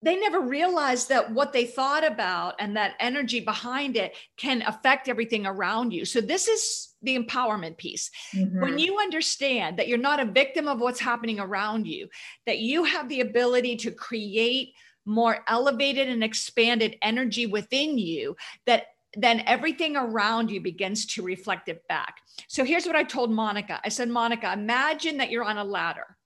they 0.05 0.17
never 0.17 0.41
realized 0.41 1.09
that 1.09 1.33
what 1.33 1.55
they 1.55 1.65
thought 1.65 2.05
about 2.05 2.57
and 2.59 2.77
that 2.77 2.95
energy 3.01 3.41
behind 3.41 3.97
it 3.97 4.15
can 4.37 4.61
affect 4.63 5.09
everything 5.09 5.47
around 5.47 5.93
you. 5.93 6.05
So, 6.05 6.21
this 6.21 6.47
is 6.47 6.95
the 7.03 7.19
empowerment 7.19 7.79
piece. 7.79 8.11
Mm-hmm. 8.35 8.61
When 8.61 8.79
you 8.79 8.99
understand 8.99 9.79
that 9.79 9.89
you're 9.89 9.97
not 9.97 10.21
a 10.21 10.31
victim 10.31 10.69
of 10.69 10.79
what's 10.79 11.01
happening 11.01 11.41
around 11.41 11.87
you, 11.87 12.09
that 12.45 12.59
you 12.59 12.85
have 12.85 13.09
the 13.09 13.23
ability 13.23 13.77
to 13.77 13.91
create 13.91 14.75
more 15.07 15.39
elevated 15.49 16.09
and 16.09 16.23
expanded 16.23 16.97
energy 17.01 17.47
within 17.47 17.97
you, 17.97 18.37
that 18.67 18.85
then 19.17 19.43
everything 19.47 19.97
around 19.97 20.51
you 20.51 20.61
begins 20.61 21.07
to 21.07 21.23
reflect 21.23 21.69
it 21.71 21.87
back. 21.89 22.17
So, 22.49 22.63
here's 22.63 22.85
what 22.85 22.97
I 22.97 23.05
told 23.05 23.31
Monica 23.31 23.81
I 23.83 23.89
said, 23.89 24.11
Monica, 24.11 24.53
imagine 24.53 25.17
that 25.17 25.31
you're 25.31 25.45
on 25.45 25.57
a 25.57 25.65
ladder. 25.65 26.19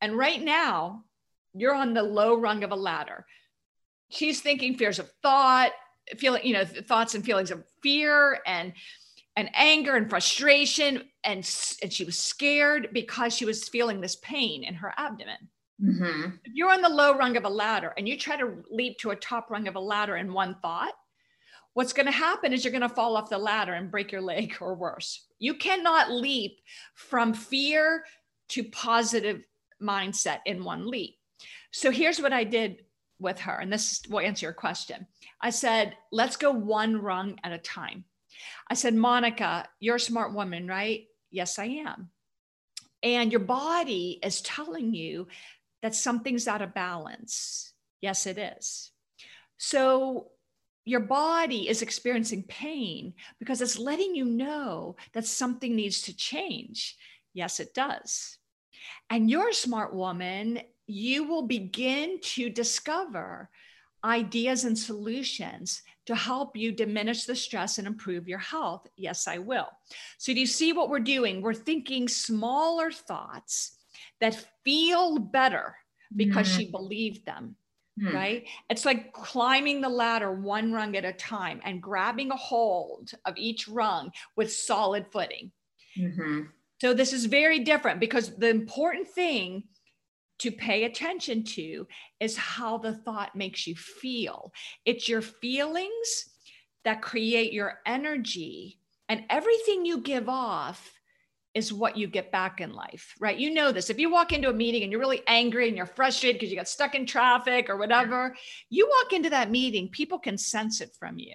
And 0.00 0.16
right 0.16 0.40
now, 0.40 1.04
you're 1.54 1.74
on 1.74 1.94
the 1.94 2.02
low 2.02 2.34
rung 2.36 2.64
of 2.64 2.72
a 2.72 2.76
ladder. 2.76 3.26
She's 4.08 4.40
thinking 4.40 4.74
fears 4.74 4.98
of 4.98 5.10
thought, 5.22 5.72
feeling, 6.16 6.44
you 6.44 6.54
know, 6.54 6.64
thoughts 6.64 7.14
and 7.14 7.24
feelings 7.24 7.50
of 7.50 7.64
fear 7.82 8.40
and 8.46 8.72
and 9.36 9.48
anger 9.54 9.94
and 9.94 10.10
frustration 10.10 11.02
and 11.24 11.48
and 11.82 11.92
she 11.92 12.04
was 12.04 12.18
scared 12.18 12.88
because 12.92 13.34
she 13.34 13.44
was 13.44 13.68
feeling 13.68 14.00
this 14.00 14.16
pain 14.16 14.64
in 14.64 14.74
her 14.74 14.92
abdomen. 14.96 15.48
Mm-hmm. 15.82 16.30
If 16.44 16.52
you're 16.54 16.72
on 16.72 16.82
the 16.82 16.88
low 16.88 17.16
rung 17.16 17.36
of 17.36 17.44
a 17.44 17.48
ladder 17.48 17.94
and 17.96 18.08
you 18.08 18.18
try 18.18 18.36
to 18.36 18.62
leap 18.70 18.98
to 18.98 19.10
a 19.10 19.16
top 19.16 19.50
rung 19.50 19.66
of 19.66 19.76
a 19.76 19.80
ladder 19.80 20.16
in 20.16 20.32
one 20.32 20.56
thought, 20.60 20.92
what's 21.72 21.92
going 21.92 22.06
to 22.06 22.12
happen 22.12 22.52
is 22.52 22.64
you're 22.64 22.72
going 22.72 22.82
to 22.82 22.88
fall 22.88 23.16
off 23.16 23.30
the 23.30 23.38
ladder 23.38 23.72
and 23.72 23.90
break 23.90 24.12
your 24.12 24.20
leg 24.20 24.56
or 24.60 24.74
worse. 24.74 25.26
You 25.38 25.54
cannot 25.54 26.10
leap 26.10 26.60
from 26.94 27.32
fear 27.32 28.04
to 28.50 28.64
positive 28.64 29.42
mindset 29.82 30.40
in 30.44 30.64
one 30.64 30.86
leap. 30.86 31.16
So 31.70 31.90
here's 31.90 32.20
what 32.20 32.32
I 32.32 32.44
did 32.44 32.84
with 33.18 33.40
her, 33.40 33.58
and 33.58 33.72
this 33.72 34.02
will 34.08 34.20
answer 34.20 34.46
your 34.46 34.52
question. 34.52 35.06
I 35.40 35.50
said, 35.50 35.96
let's 36.10 36.36
go 36.36 36.50
one 36.50 37.00
rung 37.00 37.38
at 37.44 37.52
a 37.52 37.58
time. 37.58 38.04
I 38.68 38.74
said, 38.74 38.94
Monica, 38.94 39.68
you're 39.78 39.96
a 39.96 40.00
smart 40.00 40.34
woman, 40.34 40.66
right? 40.66 41.06
Yes, 41.30 41.58
I 41.58 41.66
am. 41.66 42.10
And 43.02 43.30
your 43.30 43.40
body 43.40 44.18
is 44.22 44.40
telling 44.42 44.94
you 44.94 45.28
that 45.82 45.94
something's 45.94 46.48
out 46.48 46.62
of 46.62 46.74
balance. 46.74 47.72
Yes, 48.00 48.26
it 48.26 48.38
is. 48.38 48.90
So 49.58 50.28
your 50.84 51.00
body 51.00 51.68
is 51.68 51.82
experiencing 51.82 52.44
pain 52.44 53.14
because 53.38 53.60
it's 53.60 53.78
letting 53.78 54.14
you 54.14 54.24
know 54.24 54.96
that 55.12 55.26
something 55.26 55.76
needs 55.76 56.02
to 56.02 56.16
change. 56.16 56.96
Yes, 57.34 57.60
it 57.60 57.74
does. 57.74 58.38
And 59.08 59.30
you're 59.30 59.50
a 59.50 59.54
smart 59.54 59.94
woman 59.94 60.60
you 60.90 61.24
will 61.24 61.42
begin 61.46 62.20
to 62.20 62.50
discover 62.50 63.48
ideas 64.04 64.64
and 64.64 64.78
solutions 64.78 65.82
to 66.06 66.14
help 66.14 66.56
you 66.56 66.72
diminish 66.72 67.24
the 67.24 67.36
stress 67.36 67.78
and 67.78 67.86
improve 67.86 68.26
your 68.26 68.38
health. 68.38 68.86
Yes, 68.96 69.28
I 69.28 69.38
will. 69.38 69.68
So, 70.18 70.32
do 70.32 70.40
you 70.40 70.46
see 70.46 70.72
what 70.72 70.88
we're 70.88 70.98
doing? 70.98 71.42
We're 71.42 71.54
thinking 71.54 72.08
smaller 72.08 72.90
thoughts 72.90 73.78
that 74.20 74.46
feel 74.64 75.18
better 75.18 75.76
because 76.16 76.48
mm-hmm. 76.48 76.58
she 76.58 76.70
believed 76.70 77.26
them. 77.26 77.56
Mm-hmm. 78.00 78.16
Right? 78.16 78.48
It's 78.70 78.84
like 78.84 79.12
climbing 79.12 79.80
the 79.80 79.88
ladder 79.88 80.32
one 80.32 80.72
rung 80.72 80.96
at 80.96 81.04
a 81.04 81.12
time 81.12 81.60
and 81.64 81.82
grabbing 81.82 82.30
a 82.30 82.36
hold 82.36 83.12
of 83.26 83.34
each 83.36 83.68
rung 83.68 84.10
with 84.36 84.52
solid 84.52 85.06
footing. 85.12 85.52
Mm-hmm. 85.98 86.42
So, 86.80 86.94
this 86.94 87.12
is 87.12 87.26
very 87.26 87.60
different 87.60 88.00
because 88.00 88.34
the 88.36 88.48
important 88.48 89.08
thing 89.08 89.64
to 90.40 90.50
pay 90.50 90.84
attention 90.84 91.44
to 91.44 91.86
is 92.18 92.36
how 92.36 92.78
the 92.78 92.94
thought 92.94 93.36
makes 93.36 93.66
you 93.66 93.74
feel. 93.74 94.52
It's 94.84 95.08
your 95.08 95.22
feelings 95.22 96.28
that 96.84 97.02
create 97.02 97.52
your 97.52 97.80
energy, 97.84 98.78
and 99.08 99.24
everything 99.28 99.84
you 99.84 100.00
give 100.00 100.28
off 100.28 100.92
is 101.52 101.72
what 101.72 101.96
you 101.96 102.06
get 102.06 102.30
back 102.30 102.60
in 102.60 102.72
life, 102.72 103.14
right? 103.18 103.36
You 103.36 103.52
know 103.52 103.72
this. 103.72 103.90
If 103.90 103.98
you 103.98 104.10
walk 104.10 104.32
into 104.32 104.48
a 104.48 104.54
meeting 104.54 104.82
and 104.82 104.92
you're 104.92 105.00
really 105.00 105.22
angry 105.26 105.66
and 105.66 105.76
you're 105.76 105.84
frustrated 105.84 106.38
because 106.38 106.50
you 106.50 106.56
got 106.56 106.68
stuck 106.68 106.94
in 106.94 107.06
traffic 107.06 107.68
or 107.68 107.76
whatever, 107.76 108.36
you 108.70 108.88
walk 108.88 109.12
into 109.12 109.30
that 109.30 109.50
meeting, 109.50 109.88
people 109.88 110.18
can 110.18 110.38
sense 110.38 110.80
it 110.80 110.94
from 110.98 111.18
you. 111.18 111.34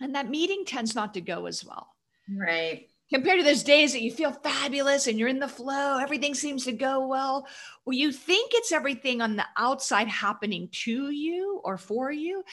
And 0.00 0.14
that 0.16 0.28
meeting 0.28 0.64
tends 0.66 0.94
not 0.94 1.14
to 1.14 1.20
go 1.20 1.46
as 1.46 1.64
well. 1.64 1.88
Right 2.28 2.88
compared 3.12 3.38
to 3.38 3.44
those 3.44 3.62
days 3.62 3.92
that 3.92 4.02
you 4.02 4.12
feel 4.12 4.32
fabulous 4.32 5.06
and 5.06 5.18
you're 5.18 5.28
in 5.28 5.38
the 5.38 5.48
flow, 5.48 5.98
everything 5.98 6.34
seems 6.34 6.64
to 6.64 6.72
go 6.72 7.06
well. 7.06 7.46
Well, 7.84 7.96
you 7.96 8.12
think 8.12 8.52
it's 8.54 8.72
everything 8.72 9.20
on 9.20 9.36
the 9.36 9.46
outside 9.56 10.08
happening 10.08 10.68
to 10.84 11.10
you 11.10 11.60
or 11.64 11.78
for 11.78 12.10
you, 12.12 12.44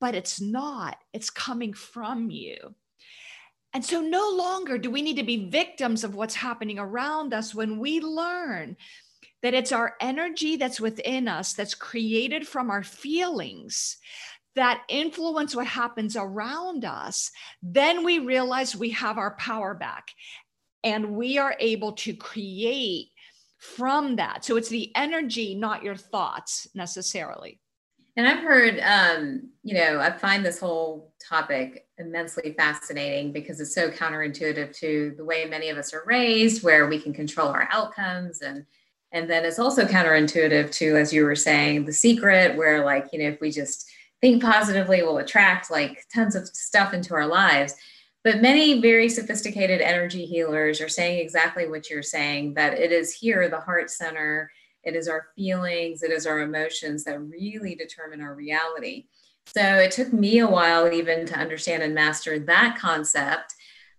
but 0.00 0.14
it's 0.14 0.40
not. 0.40 0.96
It's 1.12 1.30
coming 1.30 1.72
from 1.72 2.30
you. 2.30 2.74
And 3.72 3.84
so, 3.84 4.00
no 4.00 4.30
longer 4.36 4.78
do 4.78 4.88
we 4.88 5.02
need 5.02 5.16
to 5.16 5.24
be 5.24 5.50
victims 5.50 6.04
of 6.04 6.14
what's 6.14 6.36
happening 6.36 6.78
around 6.78 7.34
us 7.34 7.54
when 7.54 7.78
we 7.78 8.00
learn 8.00 8.76
that 9.42 9.52
it's 9.52 9.72
our 9.72 9.94
energy 10.00 10.56
that's 10.56 10.80
within 10.80 11.26
us 11.28 11.52
that's 11.52 11.74
created 11.74 12.46
from 12.46 12.70
our 12.70 12.82
feelings 12.82 13.98
that 14.56 14.82
influence 14.88 15.54
what 15.54 15.66
happens 15.66 16.16
around 16.16 16.84
us, 16.84 17.30
then 17.62 18.04
we 18.04 18.18
realize 18.18 18.76
we 18.76 18.90
have 18.90 19.18
our 19.18 19.36
power 19.36 19.74
back 19.74 20.10
and 20.82 21.16
we 21.16 21.38
are 21.38 21.56
able 21.58 21.92
to 21.92 22.14
create 22.14 23.08
from 23.58 24.16
that. 24.16 24.44
So 24.44 24.56
it's 24.56 24.68
the 24.68 24.94
energy, 24.94 25.54
not 25.54 25.82
your 25.82 25.96
thoughts 25.96 26.68
necessarily. 26.74 27.60
And 28.16 28.28
I've 28.28 28.44
heard, 28.44 28.78
um, 28.80 29.50
you 29.64 29.74
know, 29.74 29.98
I 29.98 30.12
find 30.12 30.44
this 30.44 30.60
whole 30.60 31.12
topic 31.26 31.88
immensely 31.98 32.54
fascinating 32.56 33.32
because 33.32 33.60
it's 33.60 33.74
so 33.74 33.90
counterintuitive 33.90 34.76
to 34.78 35.14
the 35.16 35.24
way 35.24 35.46
many 35.46 35.68
of 35.68 35.78
us 35.78 35.92
are 35.92 36.04
raised, 36.06 36.62
where 36.62 36.86
we 36.86 37.00
can 37.00 37.12
control 37.12 37.48
our 37.48 37.68
outcomes 37.72 38.40
and 38.42 38.64
and 39.10 39.30
then 39.30 39.44
it's 39.44 39.60
also 39.60 39.84
counterintuitive 39.84 40.72
to, 40.72 40.96
as 40.96 41.12
you 41.12 41.24
were 41.24 41.36
saying, 41.36 41.84
the 41.84 41.92
secret, 41.92 42.56
where 42.56 42.84
like, 42.84 43.06
you 43.12 43.20
know, 43.20 43.28
if 43.28 43.40
we 43.40 43.52
just 43.52 43.88
think 44.24 44.42
positively, 44.42 45.02
we'll 45.02 45.18
attract 45.18 45.70
like 45.70 46.06
tons 46.12 46.34
of 46.34 46.48
stuff 46.48 46.94
into 46.94 47.12
our 47.14 47.26
lives. 47.26 47.74
But 48.22 48.40
many 48.40 48.80
very 48.80 49.10
sophisticated 49.10 49.82
energy 49.82 50.24
healers 50.24 50.80
are 50.80 50.88
saying 50.88 51.18
exactly 51.18 51.68
what 51.68 51.90
you're 51.90 52.02
saying 52.02 52.54
that 52.54 52.78
it 52.78 52.90
is 52.90 53.12
here, 53.12 53.50
the 53.50 53.60
heart 53.60 53.90
center, 53.90 54.50
it 54.82 54.96
is 54.96 55.08
our 55.08 55.26
feelings, 55.36 56.02
it 56.02 56.10
is 56.10 56.26
our 56.26 56.40
emotions 56.40 57.04
that 57.04 57.20
really 57.20 57.74
determine 57.74 58.22
our 58.22 58.34
reality. 58.34 59.08
So 59.44 59.60
it 59.60 59.90
took 59.90 60.10
me 60.10 60.38
a 60.38 60.48
while 60.48 60.90
even 60.90 61.26
to 61.26 61.38
understand 61.38 61.82
and 61.82 61.94
master 61.94 62.38
that 62.38 62.78
concept. 62.78 63.52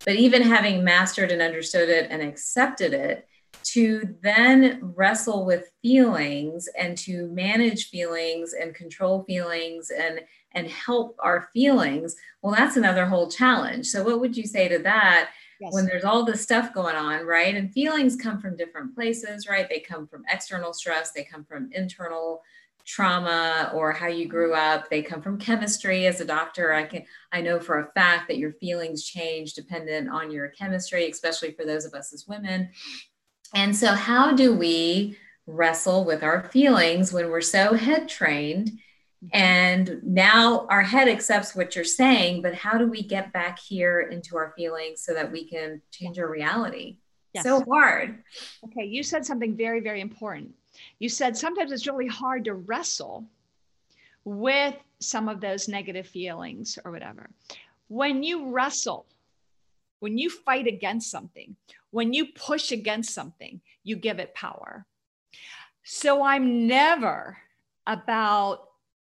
But 0.06 0.16
even 0.16 0.42
having 0.42 0.84
mastered 0.84 1.32
and 1.32 1.42
understood 1.42 1.90
it 1.90 2.08
and 2.10 2.24
accepted 2.24 2.94
it, 2.94 3.28
to 3.76 4.16
then 4.22 4.80
wrestle 4.82 5.46
with 5.46 5.70
feelings 5.82 6.70
and 6.80 6.98
to 6.98 7.28
manage 7.28 7.90
feelings 7.90 8.54
and 8.54 8.74
control 8.74 9.26
feelings 9.26 9.92
and 9.92 10.22
and 10.54 10.70
help 10.70 11.18
our 11.20 11.50
feelings 11.52 12.16
well 12.42 12.56
that's 12.56 12.78
another 12.78 13.06
whole 13.06 13.30
challenge. 13.30 13.88
So 13.88 14.02
what 14.02 14.22
would 14.22 14.38
you 14.38 14.48
say 14.48 14.70
to 14.70 14.80
that 14.80 15.32
yes. 15.60 15.74
when 15.74 15.86
there's 15.86 16.06
all 16.06 16.24
this 16.24 16.42
stuff 16.42 16.74
going 16.74 16.96
on 16.96 17.26
right? 17.26 17.54
And 17.54 17.74
feelings 17.74 18.16
come 18.16 18.40
from 18.40 18.56
different 18.56 18.96
places 18.96 19.46
right? 19.46 19.68
They 19.68 19.82
come 19.82 20.08
from 20.08 20.24
external 20.30 20.72
stress 20.72 21.12
they 21.12 21.26
come 21.26 21.44
from 21.44 21.70
internal 21.74 22.44
trauma 22.86 23.72
or 23.74 23.92
how 23.92 24.08
you 24.08 24.28
grew 24.28 24.54
up. 24.54 24.90
They 24.90 25.02
come 25.02 25.22
from 25.22 25.40
chemistry. 25.40 26.06
As 26.06 26.22
a 26.22 26.26
doctor 26.26 26.72
i 26.72 26.86
can 26.86 27.04
i 27.34 27.42
know 27.42 27.60
for 27.60 27.80
a 27.80 27.92
fact 27.92 28.30
that 28.30 28.38
your 28.38 28.54
feelings 28.54 29.04
change 29.04 29.54
dependent 29.54 30.08
on 30.08 30.32
your 30.32 30.48
chemistry 30.50 31.10
especially 31.10 31.52
for 31.52 31.66
those 31.66 31.84
of 31.84 31.94
us 31.94 32.14
as 32.14 32.26
women 32.26 32.70
and 33.56 33.76
so 33.76 33.88
how 33.88 34.34
do 34.34 34.54
we 34.54 35.18
wrestle 35.48 36.06
with 36.06 36.24
our 36.24 36.44
feelings 36.50 37.12
when 37.12 37.30
we're 37.30 37.42
so 37.42 37.74
head 37.74 38.08
trained 38.08 38.72
and 39.34 40.00
now 40.04 40.68
our 40.70 40.84
head 40.84 41.08
accepts 41.08 41.56
what 41.56 41.76
you're 41.76 41.84
saying 41.84 42.42
but 42.42 42.54
how 42.54 42.78
do 42.78 42.88
we 42.88 43.02
get 43.02 43.34
back 43.34 43.58
here 43.58 44.02
into 44.02 44.38
our 44.38 44.54
feelings 44.56 45.02
so 45.02 45.14
that 45.14 45.32
we 45.32 45.48
can 45.48 45.82
change 45.90 46.20
our 46.20 46.30
reality 46.30 46.98
yes. 47.34 47.44
so 47.44 47.64
hard 47.64 48.24
okay 48.64 48.86
you 48.86 49.02
said 49.02 49.26
something 49.26 49.56
very 49.56 49.80
very 49.80 50.02
important 50.02 50.54
you 51.00 51.10
said 51.10 51.36
sometimes 51.36 51.72
it's 51.72 51.88
really 51.88 52.08
hard 52.08 52.46
to 52.46 52.54
wrestle 52.54 53.26
with 54.26 54.76
some 55.00 55.30
of 55.30 55.40
those 55.40 55.68
negative 55.68 56.08
feelings 56.08 56.78
or 56.84 56.92
whatever. 56.92 57.30
When 57.88 58.24
you 58.24 58.50
wrestle, 58.50 59.06
when 60.00 60.18
you 60.18 60.30
fight 60.30 60.68
against 60.68 61.12
something, 61.12 61.56
when 61.96 62.12
you 62.12 62.26
push 62.26 62.74
against 62.74 63.14
something, 63.14 63.62
you 63.86 63.96
give 63.96 64.20
it 64.20 64.36
power. 64.36 64.86
So 65.86 66.24
I'm 66.24 66.68
never 66.68 67.38
about 67.88 68.68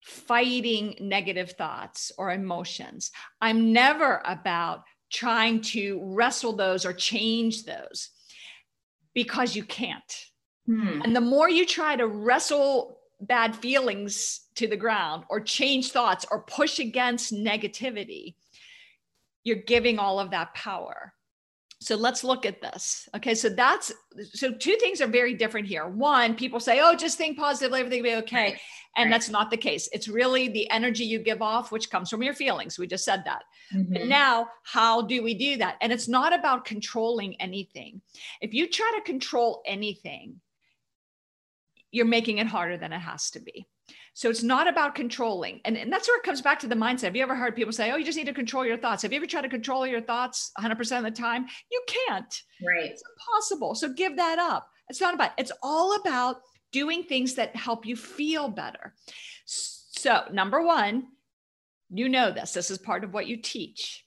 fighting 0.04 0.96
negative 1.00 1.52
thoughts 1.52 2.12
or 2.18 2.32
emotions. 2.32 3.12
I'm 3.40 3.72
never 3.72 4.20
about 4.26 4.86
trying 5.12 5.62
to 5.62 6.00
wrestle 6.02 6.54
those 6.54 6.84
or 6.84 6.92
change 6.92 7.66
those 7.66 8.10
because 9.14 9.56
you 9.56 9.64
can't. 9.64 10.16
Hmm. 10.66 11.04
And 11.04 11.16
the 11.16 11.22
more 11.22 11.52
you 11.52 11.68
try 11.68 11.96
to 11.96 12.08
wrestle 12.08 12.98
bad 13.20 13.56
feelings 13.56 14.48
to 14.56 14.68
the 14.68 14.76
ground 14.76 15.26
or 15.30 15.40
change 15.40 15.92
thoughts 15.92 16.26
or 16.32 16.42
push 16.42 16.80
against 16.80 17.32
negativity, 17.32 18.34
you're 19.44 19.68
giving 19.68 20.00
all 20.00 20.20
of 20.20 20.32
that 20.32 20.56
power. 20.56 21.14
So 21.82 21.96
let's 21.96 22.24
look 22.24 22.46
at 22.46 22.62
this. 22.62 23.10
Okay, 23.16 23.34
so 23.34 23.50
that's 23.50 23.92
so 24.34 24.52
two 24.52 24.76
things 24.80 25.02
are 25.02 25.08
very 25.08 25.34
different 25.34 25.68
here. 25.68 25.88
One, 25.88 26.36
people 26.36 26.60
say, 26.60 26.80
"Oh, 26.80 26.96
just 26.96 27.18
think 27.18 27.40
positively, 27.40 27.80
everything 27.80 28.04
will 28.04 28.12
be 28.12 28.16
okay," 28.18 28.44
right. 28.52 28.60
and 28.98 29.10
right. 29.10 29.12
that's 29.12 29.30
not 29.30 29.50
the 29.50 29.58
case. 29.58 29.90
It's 29.92 30.08
really 30.08 30.48
the 30.48 30.70
energy 30.70 31.04
you 31.04 31.18
give 31.18 31.42
off, 31.42 31.72
which 31.72 31.90
comes 31.90 32.12
from 32.12 32.22
your 32.22 32.36
feelings. 32.36 32.78
We 32.78 32.86
just 32.86 33.04
said 33.04 33.24
that. 33.26 33.46
Mm-hmm. 33.74 33.94
But 33.94 34.06
now, 34.06 34.50
how 34.64 35.02
do 35.02 35.24
we 35.24 35.34
do 35.34 35.58
that? 35.58 35.78
And 35.82 35.92
it's 35.92 36.08
not 36.08 36.34
about 36.34 36.66
controlling 36.66 37.42
anything. 37.42 38.02
If 38.42 38.54
you 38.54 38.70
try 38.70 38.92
to 38.98 39.02
control 39.02 39.64
anything, 39.66 40.40
you're 41.90 42.06
making 42.06 42.38
it 42.38 42.48
harder 42.48 42.78
than 42.78 42.94
it 42.94 43.00
has 43.00 43.32
to 43.32 43.40
be. 43.40 43.66
So 44.14 44.30
it's 44.30 44.44
not 44.44 44.68
about 44.68 44.96
controlling. 44.96 45.62
And, 45.64 45.78
and 45.78 45.92
that's 45.92 46.08
where 46.08 46.18
it 46.18 46.24
comes 46.24 46.42
back 46.42 46.60
to 46.60 46.68
the 46.68 46.76
mindset. 46.76 47.04
Have 47.04 47.16
you 47.16 47.24
ever 47.24 47.36
heard 47.36 47.56
people 47.56 47.72
say, 47.72 47.92
oh, 47.92 47.96
you 47.96 48.06
just 48.06 48.18
need 48.18 48.28
to 48.28 48.34
control 48.34 48.66
your 48.66 48.78
thoughts? 48.78 49.04
Have 49.04 49.14
you 49.14 49.18
ever 49.18 49.26
tried 49.26 49.44
to 49.44 49.50
control 49.50 49.88
your 49.88 50.02
thoughts 50.02 50.52
100% 50.60 50.98
of 50.98 51.04
the 51.04 51.12
time? 51.12 51.46
You 51.72 51.82
can't. 51.88 52.42
Right. 52.66 52.92
It's 52.92 53.04
impossible. 53.18 53.76
So 53.76 53.94
give 53.94 54.18
that 54.18 54.38
up. 54.38 54.70
It's 54.90 55.00
not 55.00 55.14
about, 55.14 55.32
it's 55.38 55.52
all 55.64 55.96
about 55.96 56.42
doing 56.72 57.04
things 57.04 57.36
that 57.36 57.56
help 57.56 57.86
you 57.86 57.96
feel 57.96 58.50
better. 58.50 58.94
So, 59.46 60.24
number 60.32 60.62
one, 60.62 61.08
you 61.90 62.10
know 62.10 62.32
this, 62.32 62.54
this 62.54 62.72
is 62.72 62.78
part 62.78 63.04
of 63.04 63.14
what 63.14 63.28
you 63.28 63.38
teach. 63.38 64.06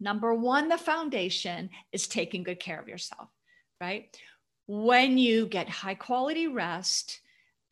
Number 0.00 0.34
one, 0.34 0.68
the 0.68 0.78
foundation 0.78 1.70
is 1.92 2.08
taking 2.08 2.42
good 2.42 2.58
care 2.58 2.80
of 2.80 2.88
yourself, 2.88 3.28
right? 3.80 4.16
when 4.72 5.18
you 5.18 5.46
get 5.46 5.68
high 5.68 5.96
quality 5.96 6.46
rest 6.46 7.20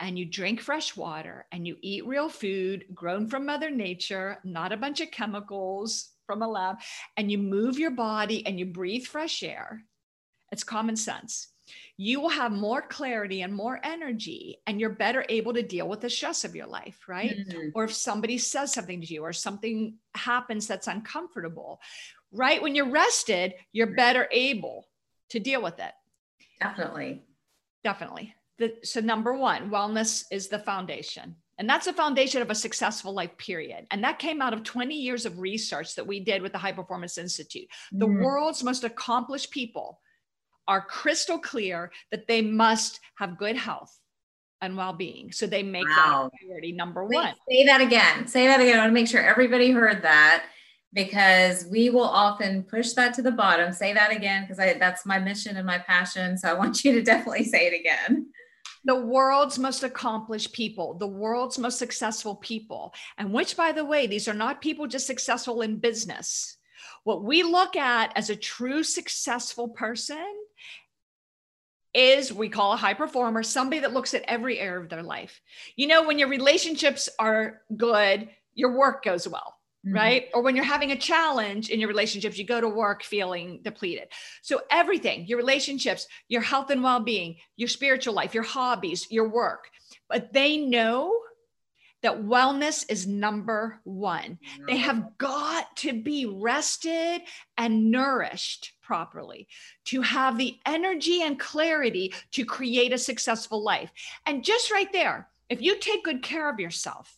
and 0.00 0.18
you 0.18 0.24
drink 0.24 0.60
fresh 0.60 0.96
water 0.96 1.46
and 1.52 1.66
you 1.66 1.76
eat 1.82 2.06
real 2.06 2.28
food 2.28 2.84
grown 2.94 3.28
from 3.28 3.46
Mother 3.46 3.70
Nature, 3.70 4.38
not 4.44 4.72
a 4.72 4.76
bunch 4.76 5.00
of 5.00 5.10
chemicals 5.10 6.10
from 6.26 6.42
a 6.42 6.48
lab, 6.48 6.76
and 7.16 7.32
you 7.32 7.38
move 7.38 7.78
your 7.78 7.90
body 7.90 8.46
and 8.46 8.58
you 8.58 8.66
breathe 8.66 9.04
fresh 9.04 9.42
air, 9.42 9.82
it's 10.52 10.64
common 10.64 10.96
sense. 10.96 11.48
You 11.96 12.20
will 12.20 12.30
have 12.30 12.52
more 12.52 12.80
clarity 12.80 13.42
and 13.42 13.52
more 13.52 13.78
energy, 13.82 14.58
and 14.66 14.80
you're 14.80 14.90
better 14.90 15.26
able 15.28 15.52
to 15.52 15.62
deal 15.62 15.88
with 15.88 16.00
the 16.00 16.08
stress 16.08 16.44
of 16.44 16.54
your 16.54 16.66
life, 16.66 17.00
right? 17.08 17.36
Mm-hmm. 17.36 17.68
Or 17.74 17.84
if 17.84 17.92
somebody 17.92 18.38
says 18.38 18.72
something 18.72 19.00
to 19.00 19.06
you 19.06 19.22
or 19.22 19.32
something 19.32 19.98
happens 20.14 20.66
that's 20.66 20.86
uncomfortable, 20.86 21.80
right? 22.32 22.62
When 22.62 22.74
you're 22.74 22.90
rested, 22.90 23.54
you're 23.72 23.94
better 23.94 24.28
able 24.30 24.86
to 25.30 25.40
deal 25.40 25.62
with 25.62 25.78
it. 25.78 25.92
Definitely. 26.60 27.22
Definitely. 27.84 28.34
The, 28.58 28.74
so, 28.82 29.00
number 29.00 29.34
one, 29.34 29.70
wellness 29.70 30.24
is 30.30 30.48
the 30.48 30.58
foundation. 30.58 31.36
And 31.58 31.68
that's 31.68 31.86
the 31.86 31.92
foundation 31.92 32.40
of 32.40 32.50
a 32.50 32.54
successful 32.54 33.12
life, 33.12 33.36
period. 33.36 33.86
And 33.90 34.02
that 34.04 34.20
came 34.20 34.40
out 34.40 34.52
of 34.52 34.62
20 34.62 34.94
years 34.94 35.26
of 35.26 35.38
research 35.38 35.96
that 35.96 36.06
we 36.06 36.20
did 36.20 36.40
with 36.40 36.52
the 36.52 36.58
High 36.58 36.72
Performance 36.72 37.18
Institute. 37.18 37.68
The 37.92 38.06
mm. 38.06 38.22
world's 38.22 38.62
most 38.62 38.84
accomplished 38.84 39.50
people 39.50 40.00
are 40.68 40.80
crystal 40.80 41.38
clear 41.38 41.90
that 42.12 42.28
they 42.28 42.42
must 42.42 43.00
have 43.16 43.38
good 43.38 43.56
health 43.56 43.96
and 44.60 44.76
well-being. 44.76 45.32
So 45.32 45.46
they 45.46 45.62
make 45.62 45.88
wow. 45.88 46.30
that 46.30 46.38
priority 46.40 46.72
number 46.72 47.04
Wait, 47.04 47.16
one. 47.16 47.34
Say 47.48 47.64
that 47.66 47.80
again. 47.80 48.26
Say 48.26 48.46
that 48.46 48.60
again. 48.60 48.74
I 48.74 48.82
want 48.82 48.90
to 48.90 48.94
make 48.94 49.08
sure 49.08 49.22
everybody 49.22 49.70
heard 49.70 50.02
that 50.02 50.44
because 50.92 51.66
we 51.70 51.90
will 51.90 52.08
often 52.08 52.62
push 52.62 52.92
that 52.92 53.14
to 53.14 53.22
the 53.22 53.30
bottom. 53.30 53.72
Say 53.72 53.92
that 53.92 54.12
again 54.14 54.46
because 54.46 54.58
that's 54.78 55.04
my 55.06 55.18
mission 55.18 55.56
and 55.56 55.66
my 55.66 55.78
passion. 55.78 56.36
So 56.36 56.48
I 56.48 56.54
want 56.54 56.84
you 56.84 56.92
to 56.92 57.02
definitely 57.02 57.44
say 57.44 57.66
it 57.66 57.80
again. 57.80 58.26
The 58.88 58.96
world's 58.96 59.58
most 59.58 59.82
accomplished 59.82 60.54
people, 60.54 60.94
the 60.94 61.06
world's 61.06 61.58
most 61.58 61.78
successful 61.78 62.36
people, 62.36 62.94
and 63.18 63.34
which, 63.34 63.54
by 63.54 63.70
the 63.70 63.84
way, 63.84 64.06
these 64.06 64.28
are 64.28 64.32
not 64.34 64.62
people 64.62 64.86
just 64.86 65.06
successful 65.06 65.60
in 65.60 65.76
business. 65.76 66.56
What 67.04 67.22
we 67.22 67.42
look 67.42 67.76
at 67.76 68.16
as 68.16 68.30
a 68.30 68.34
true 68.34 68.82
successful 68.82 69.68
person 69.68 70.24
is 71.92 72.32
we 72.32 72.48
call 72.48 72.72
a 72.72 72.76
high 72.76 72.94
performer 72.94 73.42
somebody 73.42 73.80
that 73.82 73.92
looks 73.92 74.14
at 74.14 74.22
every 74.22 74.58
area 74.58 74.80
of 74.80 74.88
their 74.88 75.02
life. 75.02 75.42
You 75.76 75.86
know, 75.86 76.06
when 76.06 76.18
your 76.18 76.28
relationships 76.28 77.10
are 77.18 77.60
good, 77.76 78.30
your 78.54 78.74
work 78.74 79.04
goes 79.04 79.28
well 79.28 79.57
Mm-hmm. 79.88 79.96
right? 79.96 80.28
Or 80.34 80.42
when 80.42 80.54
you're 80.54 80.64
having 80.64 80.92
a 80.92 80.96
challenge 80.96 81.70
in 81.70 81.80
your 81.80 81.88
relationships, 81.88 82.36
you 82.36 82.44
go 82.44 82.60
to 82.60 82.68
work 82.68 83.02
feeling 83.02 83.60
depleted. 83.62 84.08
So, 84.42 84.60
everything 84.70 85.26
your 85.26 85.38
relationships, 85.38 86.06
your 86.28 86.42
health 86.42 86.70
and 86.70 86.82
well 86.82 87.00
being, 87.00 87.36
your 87.56 87.68
spiritual 87.68 88.12
life, 88.12 88.34
your 88.34 88.42
hobbies, 88.42 89.10
your 89.10 89.28
work, 89.28 89.70
but 90.08 90.32
they 90.32 90.58
know 90.58 91.14
that 92.02 92.22
wellness 92.22 92.84
is 92.88 93.06
number 93.06 93.80
one. 93.82 94.38
They 94.68 94.76
have 94.76 95.18
got 95.18 95.76
to 95.78 96.00
be 96.00 96.26
rested 96.26 97.22
and 97.56 97.90
nourished 97.90 98.72
properly 98.82 99.48
to 99.86 100.02
have 100.02 100.38
the 100.38 100.58
energy 100.64 101.22
and 101.22 101.40
clarity 101.40 102.14
to 102.32 102.44
create 102.44 102.92
a 102.92 102.98
successful 102.98 103.64
life. 103.64 103.90
And 104.26 104.44
just 104.44 104.70
right 104.70 104.92
there, 104.92 105.28
if 105.48 105.60
you 105.60 105.76
take 105.78 106.04
good 106.04 106.22
care 106.22 106.48
of 106.48 106.60
yourself, 106.60 107.16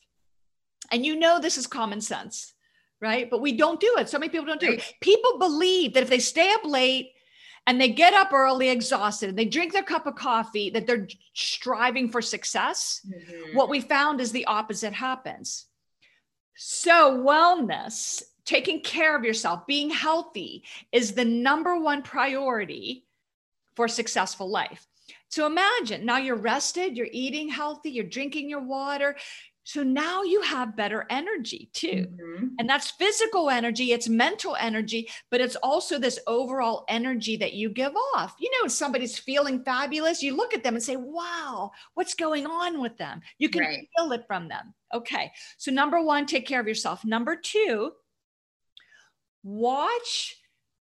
and 0.91 1.05
you 1.05 1.17
know 1.17 1.39
this 1.39 1.59
is 1.59 1.67
common 1.67 2.01
sense, 2.01 2.55
right? 3.01 3.31
But 3.31 3.41
we 3.41 3.57
don't 3.57 3.81
do 3.81 3.97
it. 3.99 4.09
So 4.09 4.19
many 4.19 4.31
people 4.31 4.47
don't 4.47 4.61
do 4.61 4.69
right. 4.69 4.79
it. 4.79 4.95
People 5.01 5.39
believe 5.39 5.95
that 5.95 6.03
if 6.03 6.11
they 6.11 6.19
stay 6.19 6.53
up 6.53 6.65
late 6.65 7.13
and 7.67 7.81
they 7.81 7.89
get 7.89 8.15
up 8.15 8.33
early 8.33 8.69
exhausted 8.69 9.29
and 9.29 9.39
they 9.39 9.45
drink 9.45 9.73
their 9.73 9.83
cup 9.83 10.07
of 10.07 10.15
coffee, 10.15 10.71
that 10.71 10.87
they're 10.87 11.09
striving 11.35 12.11
for 12.11 12.23
success. 12.23 13.01
Mm-hmm. 13.07 13.57
What 13.57 13.69
we 13.69 13.81
found 13.81 14.21
is 14.21 14.33
the 14.33 14.47
opposite 14.47 14.93
happens. 14.93 15.67
So, 16.57 17.17
wellness, 17.19 18.23
taking 18.45 18.81
care 18.81 19.17
of 19.17 19.25
yourself, 19.25 19.67
being 19.67 19.91
healthy 19.91 20.65
is 20.93 21.13
the 21.13 21.25
number 21.25 21.79
one 21.79 22.03
priority 22.03 23.07
for 23.77 23.89
successful 23.89 24.51
life. 24.51 24.87
So 25.31 25.47
imagine 25.47 26.05
now 26.05 26.19
you're 26.19 26.35
rested, 26.35 26.97
you're 26.97 27.07
eating 27.13 27.49
healthy, 27.49 27.91
you're 27.91 28.05
drinking 28.05 28.51
your 28.51 28.63
water, 28.63 29.17
So 29.65 29.83
now 29.83 30.23
you 30.23 30.41
have 30.43 30.77
better 30.77 31.07
energy 31.11 31.71
too. 31.73 32.07
Mm-hmm. 32.11 32.47
And 32.59 32.69
that's 32.69 32.91
physical 32.93 33.51
energy, 33.51 33.93
it's 33.93 34.09
mental 34.09 34.57
energy, 34.59 35.09
but 35.31 35.41
it's 35.41 35.57
also 35.57 35.99
this 35.99 36.19
overall 36.27 36.85
energy 36.89 37.37
that 37.37 37.53
you 37.53 37.71
give 37.71 37.93
off. 38.15 38.35
You 38.41 38.51
know, 38.61 38.69
somebody's 38.69 39.19
feeling 39.19 39.63
fabulous, 39.63 40.23
you 40.23 40.37
look 40.37 40.55
at 40.55 40.63
them 40.63 40.75
and 40.75 40.83
say, 40.83 40.97
wow, 40.97 41.71
what's 41.95 42.15
going 42.15 42.47
on 42.47 42.81
with 42.81 42.97
them? 42.97 43.21
You 43.39 43.49
can 43.49 43.63
right. 43.63 43.89
feel 43.97 44.13
it 44.13 44.25
from 44.27 44.49
them. 44.49 44.75
Okay. 44.93 45.31
So, 45.59 45.71
number 45.71 46.03
one, 46.03 46.27
take 46.27 46.47
care 46.47 46.61
of 46.61 46.67
yourself. 46.67 47.05
Number 47.05 47.37
two, 47.37 47.93
watch 49.43 50.37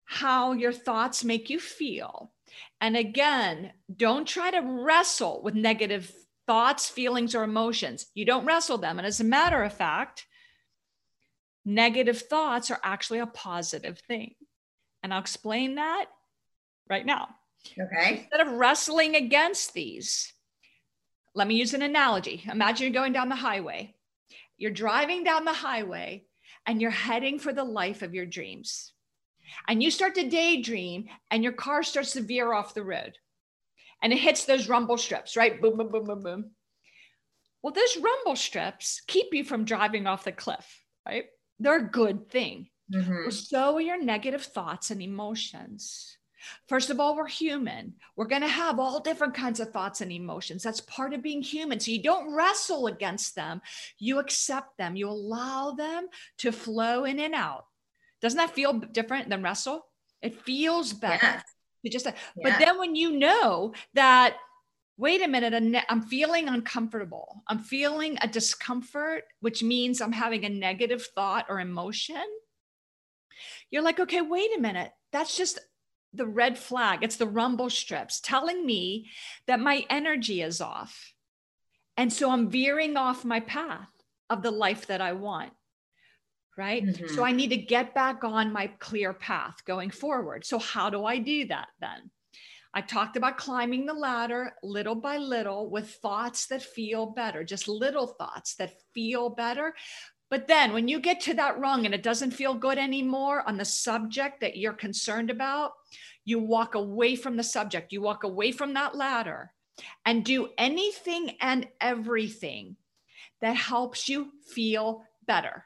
how 0.04 0.52
your 0.52 0.72
thoughts 0.72 1.24
make 1.24 1.48
you 1.48 1.60
feel. 1.60 2.32
And 2.80 2.96
again, 2.96 3.72
don't 3.94 4.26
try 4.26 4.50
to 4.50 4.60
wrestle 4.60 5.42
with 5.42 5.54
negative 5.54 6.12
thoughts, 6.46 6.88
feelings, 6.88 7.34
or 7.34 7.42
emotions. 7.42 8.06
You 8.14 8.24
don't 8.24 8.44
wrestle 8.44 8.78
them. 8.78 8.98
And 8.98 9.06
as 9.06 9.20
a 9.20 9.24
matter 9.24 9.62
of 9.62 9.72
fact, 9.72 10.26
negative 11.64 12.20
thoughts 12.20 12.70
are 12.70 12.80
actually 12.82 13.20
a 13.20 13.26
positive 13.26 13.98
thing. 13.98 14.34
And 15.02 15.12
I'll 15.12 15.20
explain 15.20 15.76
that 15.76 16.06
right 16.88 17.04
now. 17.04 17.28
Okay. 17.78 18.20
Instead 18.22 18.46
of 18.46 18.52
wrestling 18.52 19.16
against 19.16 19.72
these, 19.72 20.32
let 21.34 21.48
me 21.48 21.56
use 21.56 21.74
an 21.74 21.82
analogy. 21.82 22.44
Imagine 22.50 22.84
you're 22.84 23.02
going 23.02 23.12
down 23.12 23.28
the 23.28 23.34
highway. 23.34 23.94
You're 24.56 24.70
driving 24.70 25.24
down 25.24 25.44
the 25.44 25.52
highway 25.52 26.24
and 26.66 26.80
you're 26.80 26.90
heading 26.90 27.38
for 27.38 27.52
the 27.52 27.64
life 27.64 28.02
of 28.02 28.14
your 28.14 28.26
dreams. 28.26 28.92
And 29.68 29.82
you 29.82 29.90
start 29.90 30.14
to 30.16 30.28
daydream 30.28 31.06
and 31.30 31.42
your 31.42 31.52
car 31.52 31.82
starts 31.82 32.12
to 32.12 32.20
veer 32.20 32.52
off 32.52 32.74
the 32.74 32.84
road 32.84 33.18
and 34.04 34.12
it 34.12 34.18
hits 34.18 34.44
those 34.44 34.68
rumble 34.68 34.98
strips, 34.98 35.34
right? 35.34 35.60
Boom, 35.60 35.78
boom, 35.78 35.88
boom, 35.88 36.04
boom, 36.04 36.22
boom. 36.22 36.50
Well, 37.62 37.72
those 37.72 37.96
rumble 37.96 38.36
strips 38.36 39.00
keep 39.06 39.32
you 39.32 39.44
from 39.44 39.64
driving 39.64 40.06
off 40.06 40.24
the 40.24 40.32
cliff, 40.32 40.84
right? 41.08 41.24
They're 41.58 41.78
a 41.78 41.90
good 41.90 42.28
thing. 42.30 42.68
Mm-hmm. 42.94 43.30
So 43.30 43.76
are 43.76 43.80
your 43.80 44.00
negative 44.00 44.44
thoughts 44.44 44.90
and 44.90 45.00
emotions. 45.00 46.18
First 46.68 46.90
of 46.90 47.00
all, 47.00 47.16
we're 47.16 47.26
human. 47.26 47.94
We're 48.14 48.26
going 48.26 48.42
to 48.42 48.48
have 48.48 48.78
all 48.78 49.00
different 49.00 49.32
kinds 49.32 49.58
of 49.58 49.70
thoughts 49.70 50.02
and 50.02 50.12
emotions. 50.12 50.62
That's 50.62 50.82
part 50.82 51.14
of 51.14 51.22
being 51.22 51.40
human. 51.40 51.80
So 51.80 51.90
you 51.90 52.02
don't 52.02 52.34
wrestle 52.34 52.88
against 52.88 53.34
them, 53.34 53.62
you 53.98 54.18
accept 54.18 54.76
them, 54.76 54.96
you 54.96 55.08
allow 55.08 55.70
them 55.70 56.08
to 56.38 56.52
flow 56.52 57.04
in 57.04 57.18
and 57.20 57.34
out. 57.34 57.64
Doesn't 58.20 58.36
that 58.36 58.54
feel 58.54 58.74
different 58.74 59.30
than 59.30 59.42
wrestle? 59.42 59.86
It 60.20 60.42
feels 60.42 60.92
better. 60.92 61.24
Yes 61.24 61.53
just, 61.90 62.06
yeah. 62.06 62.12
but 62.42 62.58
then 62.58 62.78
when 62.78 62.94
you 62.94 63.12
know 63.12 63.74
that, 63.94 64.36
wait 64.96 65.22
a 65.22 65.28
minute, 65.28 65.84
I'm 65.88 66.02
feeling 66.02 66.48
uncomfortable. 66.48 67.42
I'm 67.48 67.58
feeling 67.58 68.16
a 68.20 68.28
discomfort, 68.28 69.24
which 69.40 69.62
means 69.62 70.00
I'm 70.00 70.12
having 70.12 70.44
a 70.44 70.48
negative 70.48 71.06
thought 71.14 71.46
or 71.48 71.60
emotion. 71.60 72.24
You're 73.70 73.82
like, 73.82 73.98
okay, 73.98 74.20
wait 74.20 74.50
a 74.56 74.60
minute. 74.60 74.92
That's 75.12 75.36
just 75.36 75.58
the 76.12 76.26
red 76.26 76.56
flag. 76.56 77.00
It's 77.02 77.16
the 77.16 77.26
rumble 77.26 77.70
strips 77.70 78.20
telling 78.20 78.64
me 78.64 79.10
that 79.46 79.58
my 79.58 79.84
energy 79.90 80.42
is 80.42 80.60
off. 80.60 81.12
And 81.96 82.12
so 82.12 82.30
I'm 82.30 82.50
veering 82.50 82.96
off 82.96 83.24
my 83.24 83.40
path 83.40 83.88
of 84.30 84.42
the 84.42 84.50
life 84.50 84.86
that 84.86 85.00
I 85.00 85.12
want 85.12 85.52
right? 86.56 86.84
Mm-hmm. 86.84 87.14
So 87.14 87.24
I 87.24 87.32
need 87.32 87.50
to 87.50 87.56
get 87.56 87.94
back 87.94 88.24
on 88.24 88.52
my 88.52 88.68
clear 88.78 89.12
path 89.12 89.64
going 89.64 89.90
forward. 89.90 90.44
So, 90.44 90.58
how 90.58 90.90
do 90.90 91.04
I 91.04 91.18
do 91.18 91.46
that 91.46 91.68
then? 91.80 92.10
I 92.76 92.80
talked 92.80 93.16
about 93.16 93.38
climbing 93.38 93.86
the 93.86 93.94
ladder 93.94 94.54
little 94.64 94.96
by 94.96 95.18
little 95.18 95.70
with 95.70 95.90
thoughts 95.90 96.46
that 96.46 96.62
feel 96.62 97.06
better, 97.06 97.44
just 97.44 97.68
little 97.68 98.08
thoughts 98.08 98.56
that 98.56 98.74
feel 98.92 99.30
better. 99.30 99.74
But 100.28 100.48
then 100.48 100.72
when 100.72 100.88
you 100.88 100.98
get 100.98 101.20
to 101.22 101.34
that 101.34 101.60
rung 101.60 101.86
and 101.86 101.94
it 101.94 102.02
doesn't 102.02 102.32
feel 102.32 102.54
good 102.54 102.76
anymore 102.76 103.46
on 103.46 103.56
the 103.56 103.64
subject 103.64 104.40
that 104.40 104.56
you're 104.56 104.72
concerned 104.72 105.30
about, 105.30 105.72
you 106.24 106.40
walk 106.40 106.74
away 106.74 107.14
from 107.14 107.36
the 107.36 107.44
subject, 107.44 107.92
you 107.92 108.00
walk 108.00 108.24
away 108.24 108.50
from 108.50 108.74
that 108.74 108.96
ladder 108.96 109.52
and 110.04 110.24
do 110.24 110.48
anything 110.58 111.36
and 111.40 111.68
everything 111.80 112.76
that 113.40 113.54
helps 113.54 114.08
you 114.08 114.30
feel 114.46 115.04
better. 115.26 115.64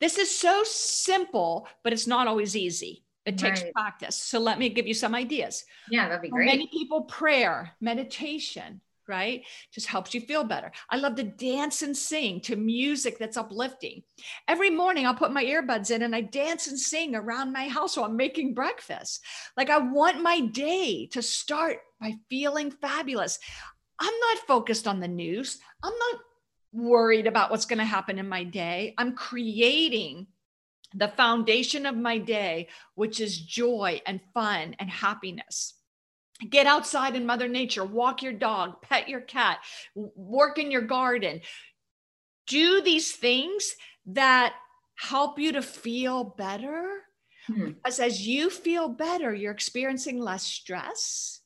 This 0.00 0.18
is 0.18 0.36
so 0.36 0.62
simple, 0.64 1.66
but 1.82 1.92
it's 1.92 2.06
not 2.06 2.26
always 2.26 2.56
easy. 2.56 3.04
It 3.26 3.38
takes 3.38 3.62
right. 3.62 3.72
practice. 3.72 4.16
So 4.16 4.38
let 4.38 4.58
me 4.58 4.70
give 4.70 4.86
you 4.86 4.94
some 4.94 5.14
ideas. 5.14 5.64
Yeah, 5.90 6.08
that'd 6.08 6.22
be 6.22 6.28
great. 6.28 6.48
For 6.48 6.56
many 6.56 6.68
people, 6.68 7.02
prayer, 7.02 7.72
meditation, 7.80 8.80
right? 9.06 9.44
Just 9.72 9.88
helps 9.88 10.14
you 10.14 10.22
feel 10.22 10.42
better. 10.42 10.72
I 10.88 10.96
love 10.96 11.16
to 11.16 11.24
dance 11.24 11.82
and 11.82 11.94
sing 11.94 12.40
to 12.42 12.56
music 12.56 13.18
that's 13.18 13.36
uplifting. 13.36 14.02
Every 14.48 14.70
morning, 14.70 15.06
I'll 15.06 15.14
put 15.14 15.32
my 15.32 15.44
earbuds 15.44 15.90
in 15.90 16.02
and 16.02 16.14
I 16.14 16.22
dance 16.22 16.68
and 16.68 16.78
sing 16.78 17.14
around 17.14 17.52
my 17.52 17.68
house 17.68 17.96
while 17.96 18.06
I'm 18.06 18.16
making 18.16 18.54
breakfast. 18.54 19.22
Like, 19.56 19.68
I 19.68 19.78
want 19.78 20.22
my 20.22 20.40
day 20.40 21.06
to 21.12 21.20
start 21.20 21.78
by 22.00 22.14
feeling 22.30 22.70
fabulous. 22.70 23.38
I'm 23.98 24.18
not 24.20 24.46
focused 24.46 24.88
on 24.88 25.00
the 25.00 25.08
news. 25.08 25.58
I'm 25.82 25.92
not 25.92 26.20
worried 26.72 27.26
about 27.26 27.50
what's 27.50 27.66
going 27.66 27.78
to 27.78 27.84
happen 27.84 28.18
in 28.18 28.28
my 28.28 28.44
day. 28.44 28.94
I'm 28.98 29.14
creating 29.14 30.26
the 30.94 31.08
foundation 31.08 31.86
of 31.86 31.96
my 31.96 32.18
day, 32.18 32.68
which 32.94 33.20
is 33.20 33.38
joy 33.38 34.00
and 34.06 34.20
fun 34.34 34.74
and 34.78 34.90
happiness. 34.90 35.74
Get 36.48 36.66
outside 36.66 37.16
in 37.16 37.26
Mother 37.26 37.48
Nature, 37.48 37.84
walk 37.84 38.22
your 38.22 38.32
dog, 38.32 38.80
pet 38.82 39.08
your 39.08 39.20
cat, 39.20 39.58
work 39.94 40.58
in 40.58 40.70
your 40.70 40.82
garden. 40.82 41.42
Do 42.46 42.80
these 42.80 43.12
things 43.12 43.74
that 44.06 44.54
help 44.96 45.38
you 45.38 45.52
to 45.52 45.62
feel 45.62 46.24
better. 46.24 47.02
Hmm. 47.46 47.72
Because 47.72 48.00
as 48.00 48.26
you 48.26 48.50
feel 48.50 48.88
better, 48.88 49.34
you're 49.34 49.52
experiencing 49.52 50.18
less 50.18 50.44
stress 50.44 51.39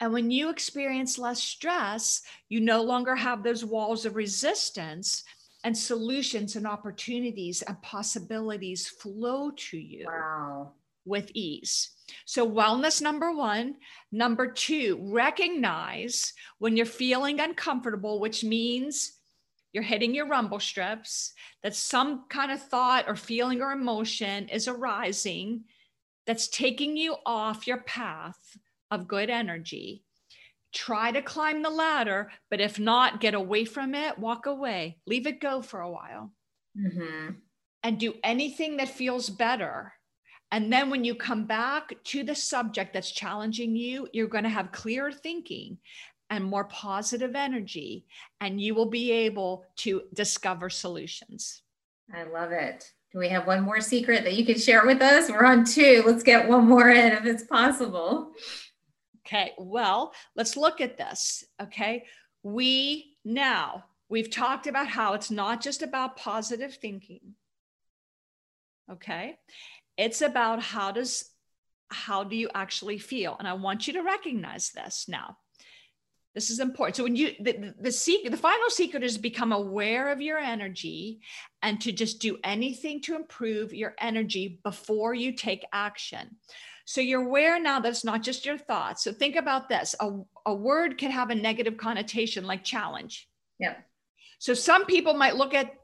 and 0.00 0.12
when 0.12 0.30
you 0.30 0.50
experience 0.50 1.18
less 1.18 1.42
stress, 1.42 2.22
you 2.48 2.60
no 2.60 2.82
longer 2.82 3.16
have 3.16 3.42
those 3.42 3.64
walls 3.64 4.04
of 4.04 4.14
resistance, 4.16 5.24
and 5.66 5.76
solutions 5.76 6.54
and 6.54 6.64
opportunities 6.64 7.60
and 7.62 7.82
possibilities 7.82 8.86
flow 8.86 9.50
to 9.56 9.76
you 9.76 10.04
wow. 10.06 10.70
with 11.04 11.28
ease. 11.34 11.90
So, 12.24 12.48
wellness 12.48 13.02
number 13.02 13.32
one. 13.32 13.74
Number 14.12 14.46
two, 14.46 14.96
recognize 15.02 16.32
when 16.58 16.76
you're 16.76 16.86
feeling 16.86 17.40
uncomfortable, 17.40 18.20
which 18.20 18.44
means 18.44 19.14
you're 19.72 19.82
hitting 19.82 20.14
your 20.14 20.28
rumble 20.28 20.60
strips, 20.60 21.32
that 21.64 21.74
some 21.74 22.26
kind 22.28 22.52
of 22.52 22.62
thought 22.62 23.06
or 23.08 23.16
feeling 23.16 23.60
or 23.60 23.72
emotion 23.72 24.48
is 24.48 24.68
arising 24.68 25.64
that's 26.28 26.46
taking 26.46 26.96
you 26.96 27.16
off 27.26 27.66
your 27.66 27.78
path 27.78 28.56
of 28.90 29.08
good 29.08 29.30
energy. 29.30 30.02
Try 30.72 31.10
to 31.12 31.22
climb 31.22 31.62
the 31.62 31.70
ladder, 31.70 32.30
but 32.50 32.60
if 32.60 32.78
not, 32.78 33.20
get 33.20 33.34
away 33.34 33.64
from 33.64 33.94
it, 33.94 34.18
walk 34.18 34.46
away, 34.46 34.98
leave 35.06 35.26
it 35.26 35.40
go 35.40 35.62
for 35.62 35.80
a 35.80 35.90
while, 35.90 36.32
mm-hmm. 36.78 37.34
and 37.82 37.98
do 37.98 38.14
anything 38.22 38.76
that 38.76 38.88
feels 38.88 39.30
better. 39.30 39.92
And 40.52 40.72
then 40.72 40.90
when 40.90 41.04
you 41.04 41.14
come 41.14 41.46
back 41.46 41.94
to 42.04 42.22
the 42.22 42.34
subject 42.34 42.92
that's 42.92 43.10
challenging 43.10 43.74
you, 43.74 44.08
you're 44.12 44.28
going 44.28 44.44
to 44.44 44.50
have 44.50 44.70
clearer 44.70 45.10
thinking 45.10 45.78
and 46.30 46.44
more 46.44 46.64
positive 46.64 47.34
energy, 47.34 48.04
and 48.40 48.60
you 48.60 48.74
will 48.74 48.90
be 48.90 49.12
able 49.12 49.64
to 49.76 50.02
discover 50.12 50.68
solutions. 50.68 51.62
I 52.14 52.24
love 52.24 52.52
it. 52.52 52.92
Do 53.12 53.18
we 53.18 53.28
have 53.28 53.46
one 53.46 53.62
more 53.62 53.80
secret 53.80 54.24
that 54.24 54.34
you 54.34 54.44
can 54.44 54.58
share 54.58 54.84
with 54.84 55.00
us? 55.00 55.30
We're 55.30 55.44
on 55.44 55.64
two. 55.64 56.02
Let's 56.04 56.22
get 56.22 56.48
one 56.48 56.68
more 56.68 56.90
in 56.90 57.12
if 57.12 57.24
it's 57.24 57.44
possible. 57.44 58.32
Okay, 59.26 59.52
well, 59.58 60.12
let's 60.36 60.56
look 60.56 60.80
at 60.80 60.96
this. 60.96 61.44
Okay, 61.60 62.04
we 62.42 63.16
now, 63.24 63.84
we've 64.08 64.30
talked 64.30 64.68
about 64.68 64.86
how 64.86 65.14
it's 65.14 65.32
not 65.32 65.60
just 65.60 65.82
about 65.82 66.16
positive 66.16 66.74
thinking. 66.74 67.34
Okay, 68.90 69.36
it's 69.96 70.22
about 70.22 70.62
how 70.62 70.92
does 70.92 71.30
how 71.88 72.24
do 72.24 72.36
you 72.36 72.48
actually 72.54 72.98
feel 72.98 73.36
and 73.38 73.46
i 73.46 73.52
want 73.52 73.86
you 73.86 73.92
to 73.92 74.02
recognize 74.02 74.70
this 74.70 75.06
now 75.08 75.36
this 76.34 76.50
is 76.50 76.58
important 76.58 76.96
so 76.96 77.04
when 77.04 77.14
you 77.14 77.32
the, 77.40 77.72
the, 77.78 77.92
secret 77.92 78.30
the 78.30 78.36
final 78.36 78.68
secret 78.70 79.04
is 79.04 79.16
become 79.16 79.52
aware 79.52 80.10
of 80.10 80.20
your 80.20 80.38
energy 80.38 81.20
and 81.62 81.80
to 81.80 81.92
just 81.92 82.20
do 82.20 82.38
anything 82.42 83.00
to 83.00 83.14
improve 83.14 83.72
your 83.72 83.94
energy 84.00 84.58
before 84.64 85.14
you 85.14 85.32
take 85.32 85.64
action 85.72 86.36
so 86.86 87.00
you're 87.00 87.26
aware 87.26 87.60
now 87.60 87.80
that 87.80 87.88
it's 87.88 88.04
not 88.04 88.22
just 88.22 88.46
your 88.46 88.56
thoughts. 88.56 89.02
So 89.02 89.12
think 89.12 89.34
about 89.34 89.68
this 89.68 89.96
a, 90.00 90.20
a 90.46 90.54
word 90.54 90.98
can 90.98 91.10
have 91.10 91.30
a 91.30 91.34
negative 91.34 91.76
connotation 91.76 92.46
like 92.46 92.62
challenge. 92.62 93.28
Yeah. 93.58 93.74
So 94.38 94.54
some 94.54 94.86
people 94.86 95.14
might 95.14 95.34
look 95.34 95.52
at, 95.52 95.74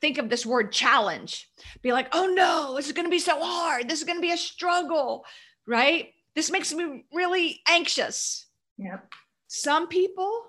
think 0.00 0.18
of 0.18 0.28
this 0.28 0.44
word 0.44 0.72
challenge, 0.72 1.48
be 1.80 1.92
like, 1.92 2.08
oh 2.12 2.26
no, 2.26 2.74
this 2.74 2.86
is 2.86 2.92
going 2.92 3.06
to 3.06 3.10
be 3.10 3.20
so 3.20 3.38
hard. 3.40 3.88
This 3.88 4.00
is 4.00 4.04
going 4.04 4.18
to 4.18 4.22
be 4.22 4.32
a 4.32 4.36
struggle, 4.36 5.24
right? 5.64 6.08
This 6.34 6.50
makes 6.50 6.74
me 6.74 7.04
really 7.12 7.60
anxious. 7.68 8.46
Yeah. 8.76 8.98
Some 9.46 9.86
people 9.86 10.42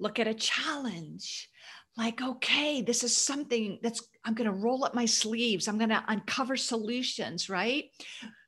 look 0.00 0.18
at 0.18 0.26
a 0.26 0.34
challenge 0.34 1.48
like, 1.96 2.20
okay, 2.20 2.82
this 2.82 3.04
is 3.04 3.16
something 3.16 3.78
that's, 3.82 4.02
I'm 4.28 4.34
going 4.34 4.44
to 4.44 4.52
roll 4.52 4.84
up 4.84 4.94
my 4.94 5.06
sleeves. 5.06 5.68
I'm 5.68 5.78
going 5.78 5.88
to 5.88 6.04
uncover 6.06 6.54
solutions, 6.54 7.48
right? 7.48 7.90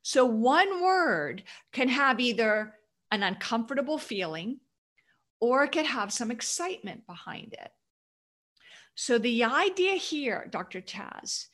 So 0.03 0.25
one 0.25 0.83
word 0.83 1.41
can 1.73 1.89
have 1.89 2.19
either 2.19 2.75
an 3.09 3.23
uncomfortable 3.23 3.97
feeling 3.97 4.59
or 5.39 5.63
it 5.63 5.71
could 5.71 5.87
have 5.87 6.13
some 6.13 6.29
excitement 6.29 7.07
behind 7.07 7.53
it. 7.53 7.71
So 8.93 9.17
the 9.17 9.43
idea 9.45 9.93
here, 9.93 10.47
Dr. 10.51 10.81
Taz, 10.81 11.47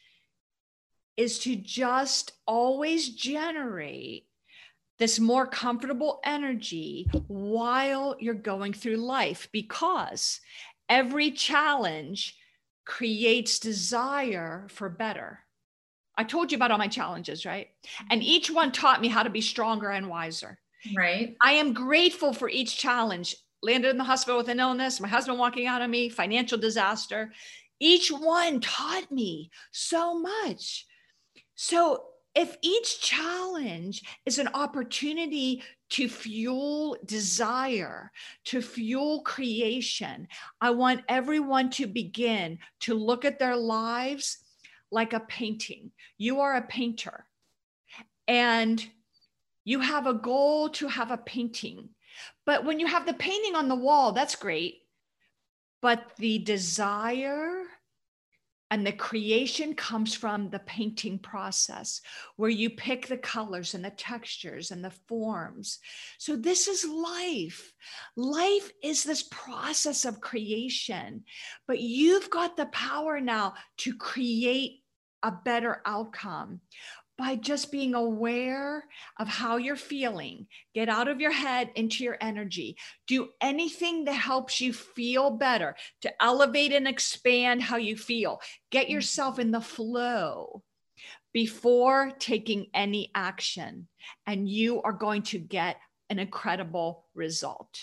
is 1.16 1.40
to 1.40 1.56
just 1.56 2.34
always 2.46 3.08
generate 3.08 4.28
this 5.00 5.22
more 5.22 5.48
comfortable 5.48 6.20
energy 6.26 7.10
while 7.28 8.18
you're 8.20 8.34
going 8.34 8.74
through 8.74 8.98
life 8.98 9.48
because 9.54 10.42
every 10.90 11.32
challenge 11.32 12.37
creates 12.88 13.60
desire 13.60 14.66
for 14.70 14.90
better. 14.90 15.40
I 16.18 16.24
told 16.24 16.52
you 16.52 16.56
about 16.56 16.72
all 16.72 16.80
my 16.80 16.88
challenges, 16.88 17.46
right? 17.46 17.68
And 18.10 18.24
each 18.24 18.50
one 18.50 18.72
taught 18.72 19.02
me 19.02 19.08
how 19.08 19.22
to 19.22 19.30
be 19.30 19.42
stronger 19.42 19.92
and 19.92 20.10
wiser. 20.10 20.58
Right. 20.96 21.36
I 21.44 21.54
am 21.54 21.74
grateful 21.74 22.34
for 22.34 22.50
each 22.50 22.78
challenge. 22.78 23.36
Landed 23.62 23.90
in 23.90 23.98
the 23.98 24.04
hospital 24.04 24.38
with 24.38 24.50
an 24.50 24.60
illness, 24.60 25.00
my 25.00 25.08
husband 25.08 25.38
walking 25.38 25.68
out 25.68 25.82
on 25.82 25.92
me, 25.92 26.10
financial 26.10 26.58
disaster. 26.58 27.32
Each 27.80 28.10
one 28.10 28.62
taught 28.62 29.12
me 29.12 29.52
so 29.72 30.20
much. 30.20 30.86
So 31.56 32.06
if 32.38 32.56
each 32.62 33.02
challenge 33.02 34.04
is 34.28 34.38
an 34.38 34.48
opportunity 34.54 35.64
to 35.90 36.08
fuel 36.08 36.96
desire, 37.04 38.12
to 38.46 38.62
fuel 38.62 39.22
creation, 39.22 40.28
I 40.62 40.70
want 40.70 41.02
everyone 41.10 41.72
to 41.72 41.88
begin 41.88 42.60
to 42.82 42.94
look 42.94 43.26
at 43.26 43.40
their 43.40 43.56
lives 43.56 44.38
like 44.92 45.14
a 45.14 45.20
painting. 45.22 45.92
You 46.20 46.42
are 46.42 46.56
a 46.56 46.62
painter 46.62 47.26
and 48.28 48.86
you 49.66 49.80
have 49.80 50.06
a 50.06 50.14
goal 50.14 50.70
to 50.70 50.88
have 50.88 51.10
a 51.10 51.18
painting. 51.18 51.90
But 52.46 52.64
when 52.64 52.80
you 52.80 52.86
have 52.86 53.08
the 53.08 53.16
painting 53.16 53.56
on 53.56 53.68
the 53.68 53.76
wall, 53.76 54.12
that's 54.12 54.36
great. 54.36 54.76
But 55.82 56.12
the 56.18 56.38
desire, 56.38 57.64
and 58.70 58.86
the 58.86 58.92
creation 58.92 59.74
comes 59.76 60.14
from 60.14 60.50
the 60.50 60.60
painting 60.60 61.20
process 61.20 62.02
where 62.36 62.50
you 62.50 62.70
pick 62.70 63.08
the 63.08 63.18
colors 63.18 63.74
and 63.74 63.86
the 63.86 63.92
textures 63.92 64.72
and 64.72 64.84
the 64.84 64.92
forms. 65.08 65.80
So, 66.18 66.36
this 66.36 66.68
is 66.68 66.86
life. 66.86 67.74
Life 68.16 68.72
is 68.84 69.04
this 69.04 69.24
process 69.24 70.04
of 70.04 70.20
creation, 70.20 71.24
but 71.68 71.80
you've 71.80 72.30
got 72.30 72.58
the 72.58 72.66
power 72.68 73.22
now 73.22 73.54
to 73.78 73.96
create 73.96 74.84
a 75.24 75.32
better 75.32 75.82
outcome 75.86 76.62
by 77.18 77.36
just 77.36 77.72
being 77.72 77.96
aware 77.96 78.86
of 79.20 79.28
how 79.28 79.58
you're 79.58 79.76
feeling. 79.76 80.48
Get 80.76 80.88
out 80.88 81.08
of 81.08 81.20
your 81.20 81.32
head 81.32 81.72
into 81.76 82.04
your 82.04 82.18
energy. 82.22 82.78
Do 83.08 83.30
anything 83.42 84.06
that 84.06 84.14
helps 84.14 84.62
you 84.62 84.72
feel 84.72 85.32
better 85.32 85.76
to 86.02 86.24
elevate 86.24 86.72
and 86.72 86.88
expand 86.88 87.64
how 87.64 87.78
you 87.78 87.98
feel. 87.98 88.40
Get 88.72 88.86
mm-hmm. 88.86 88.94
yourself 88.94 89.40
in 89.40 89.52
the 89.52 89.62
flow 89.62 90.64
before 91.34 92.14
taking 92.20 92.68
any 92.74 93.12
action, 93.14 93.88
and 94.26 94.48
you 94.50 94.82
are 94.82 94.94
going 94.94 95.22
to 95.24 95.38
get 95.38 95.78
an 96.10 96.20
incredible 96.20 97.06
result. 97.14 97.80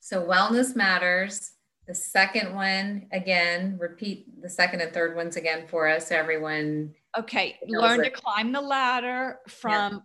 So, 0.00 0.26
wellness 0.26 0.76
matters. 0.76 1.52
The 1.86 1.94
second 1.94 2.54
one, 2.54 3.06
again, 3.12 3.76
repeat 3.78 4.40
the 4.40 4.48
second 4.48 4.80
and 4.80 4.92
third 4.92 5.16
ones 5.16 5.36
again 5.36 5.66
for 5.68 5.86
us, 5.86 6.10
everyone 6.10 6.94
Okay, 7.16 7.58
learn 7.66 8.02
to 8.02 8.10
climb 8.10 8.50
the 8.52 8.60
ladder 8.60 9.38
from 9.46 9.92
yeah. 9.92 9.98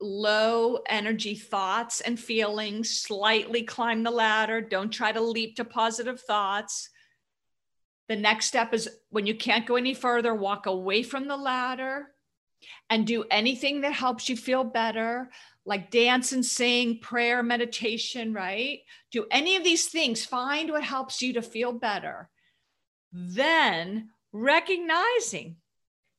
low 0.00 0.78
energy 0.88 1.34
thoughts 1.34 2.02
and 2.02 2.20
feelings, 2.20 2.90
slightly 3.00 3.62
climb 3.62 4.02
the 4.02 4.10
ladder. 4.10 4.60
Don't 4.60 4.90
try 4.90 5.10
to 5.10 5.20
leap 5.20 5.56
to 5.56 5.64
positive 5.64 6.20
thoughts. 6.20 6.90
The 8.08 8.16
next 8.16 8.46
step 8.46 8.74
is 8.74 8.90
when 9.08 9.26
you 9.26 9.34
can't 9.34 9.66
go 9.66 9.76
any 9.76 9.94
further, 9.94 10.34
walk 10.34 10.66
away 10.66 11.02
from 11.02 11.28
the 11.28 11.36
ladder 11.36 12.08
and 12.90 13.06
do 13.06 13.24
anything 13.30 13.80
that 13.80 13.92
helps 13.92 14.28
you 14.28 14.36
feel 14.36 14.64
better, 14.64 15.30
like 15.64 15.90
dance 15.90 16.32
and 16.32 16.44
sing, 16.44 16.98
prayer, 16.98 17.42
meditation, 17.42 18.34
right? 18.34 18.80
Do 19.10 19.26
any 19.30 19.56
of 19.56 19.64
these 19.64 19.86
things, 19.86 20.24
find 20.24 20.70
what 20.70 20.82
helps 20.82 21.22
you 21.22 21.32
to 21.34 21.42
feel 21.42 21.72
better. 21.72 22.28
Then 23.12 24.10
recognizing 24.32 25.56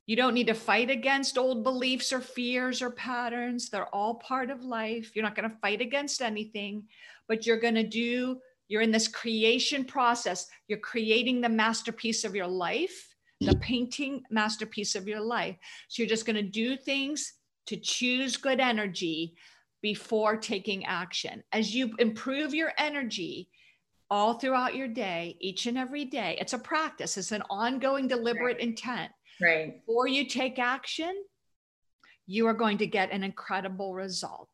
you 0.06 0.16
don't 0.16 0.34
need 0.34 0.48
to 0.48 0.54
fight 0.54 0.90
against 0.90 1.38
old 1.38 1.64
beliefs 1.64 2.14
or 2.14 2.22
fears 2.22 2.82
or 2.82 2.92
patterns. 2.92 3.70
They're 3.70 3.94
all 3.94 4.16
part 4.16 4.52
of 4.52 4.64
life. 4.64 5.16
You're 5.16 5.24
not 5.24 5.36
going 5.36 5.50
to 5.50 5.58
fight 5.58 5.82
against 5.82 6.22
anything, 6.22 6.84
but 7.28 7.46
you're 7.46 7.60
going 7.60 7.76
to 7.76 7.88
do, 7.88 8.40
you're 8.68 8.84
in 8.84 8.92
this 8.92 9.08
creation 9.08 9.84
process. 9.84 10.48
You're 10.68 10.80
creating 10.80 11.42
the 11.42 11.50
masterpiece 11.50 12.24
of 12.24 12.36
your 12.36 12.48
life, 12.48 13.16
the 13.42 13.56
painting 13.62 14.22
masterpiece 14.30 14.94
of 14.96 15.08
your 15.08 15.22
life. 15.22 15.58
So 15.88 16.04
you're 16.04 16.10
just 16.10 16.26
going 16.26 16.36
to 16.36 16.44
do 16.44 16.78
things 16.78 17.34
to 17.68 17.78
choose 17.78 18.38
good 18.38 18.60
energy 18.60 19.34
before 19.82 20.38
taking 20.38 20.86
action. 20.86 21.44
As 21.52 21.74
you 21.74 21.96
improve 21.98 22.54
your 22.54 22.74
energy, 22.78 23.50
all 24.12 24.36
throughout 24.36 24.76
your 24.76 24.88
day, 24.88 25.36
each 25.40 25.66
and 25.66 25.78
every 25.78 26.06
day. 26.06 26.38
It's 26.40 26.54
a 26.54 26.60
practice, 26.60 27.18
it's 27.18 27.32
an 27.32 27.44
ongoing, 27.50 28.08
deliberate 28.08 28.58
right. 28.58 28.60
intent. 28.60 29.12
Right. 29.42 29.86
Before 29.86 30.08
you 30.08 30.26
take 30.26 30.60
action, 30.60 31.14
you 32.26 32.48
are 32.48 32.54
going 32.54 32.78
to 32.80 32.88
get 32.88 33.12
an 33.12 33.24
incredible 33.24 33.94
result. 33.94 34.50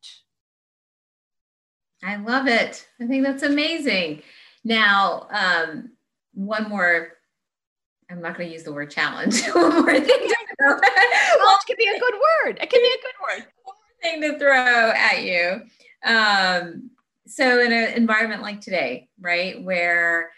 I 2.03 2.15
love 2.17 2.47
it. 2.47 2.87
I 2.99 3.05
think 3.05 3.23
that's 3.23 3.43
amazing. 3.43 4.23
Now, 4.63 5.27
um, 5.31 5.91
one 6.33 6.69
more. 6.69 7.09
I'm 8.09 8.21
not 8.21 8.37
going 8.37 8.49
to 8.49 8.53
use 8.53 8.63
the 8.63 8.73
word 8.73 8.91
challenge. 8.91 9.45
one 9.53 9.73
more 9.73 9.93
thing. 9.93 10.05
To 10.05 10.35
throw. 10.59 10.79
challenge 10.79 11.65
could 11.67 11.77
be 11.77 11.87
a 11.87 11.99
good 11.99 12.13
word. 12.13 12.59
It 12.61 12.69
can 12.69 12.81
be 12.81 12.87
a 12.87 13.01
good 13.01 13.15
word. 13.21 13.47
One 13.63 13.75
more 13.75 14.01
thing 14.01 14.21
to 14.21 14.39
throw 14.39 14.91
at 14.91 15.23
you. 15.23 15.61
Um, 16.03 16.91
so, 17.27 17.61
in 17.61 17.71
an 17.71 17.93
environment 17.93 18.41
like 18.41 18.61
today, 18.61 19.09
right, 19.19 19.63
where 19.63 20.31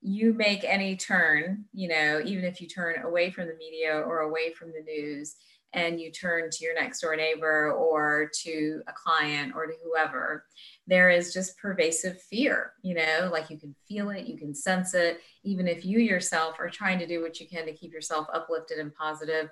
you 0.00 0.32
make 0.32 0.64
any 0.64 0.96
turn, 0.96 1.64
you 1.72 1.88
know, 1.88 2.20
even 2.24 2.44
if 2.44 2.60
you 2.60 2.68
turn 2.68 3.02
away 3.02 3.30
from 3.30 3.48
the 3.48 3.56
media 3.56 3.94
or 3.94 4.20
away 4.20 4.52
from 4.52 4.72
the 4.72 4.82
news 4.82 5.36
and 5.74 6.00
you 6.00 6.10
turn 6.10 6.48
to 6.50 6.64
your 6.64 6.74
next 6.74 7.00
door 7.00 7.14
neighbor 7.14 7.72
or 7.72 8.30
to 8.32 8.80
a 8.86 8.92
client 8.92 9.52
or 9.54 9.66
to 9.66 9.74
whoever, 9.84 10.44
there 10.86 11.10
is 11.10 11.34
just 11.34 11.58
pervasive 11.58 12.20
fear, 12.22 12.72
you 12.82 12.94
know, 12.94 13.28
like 13.30 13.50
you 13.50 13.58
can 13.58 13.74
feel 13.86 14.10
it, 14.10 14.26
you 14.26 14.38
can 14.38 14.54
sense 14.54 14.94
it, 14.94 15.20
even 15.44 15.68
if 15.68 15.84
you 15.84 15.98
yourself 15.98 16.58
are 16.58 16.70
trying 16.70 16.98
to 16.98 17.06
do 17.06 17.20
what 17.20 17.38
you 17.38 17.46
can 17.46 17.66
to 17.66 17.72
keep 17.72 17.92
yourself 17.92 18.26
uplifted 18.32 18.78
and 18.78 18.94
positive. 18.94 19.50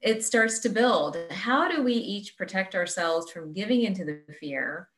It 0.00 0.24
starts 0.24 0.60
to 0.60 0.68
build. 0.68 1.16
How 1.30 1.68
do 1.68 1.82
we 1.82 1.94
each 1.94 2.36
protect 2.36 2.74
ourselves 2.74 3.30
from 3.30 3.52
giving 3.52 3.82
into 3.82 4.04
the 4.04 4.20
fear? 4.40 4.88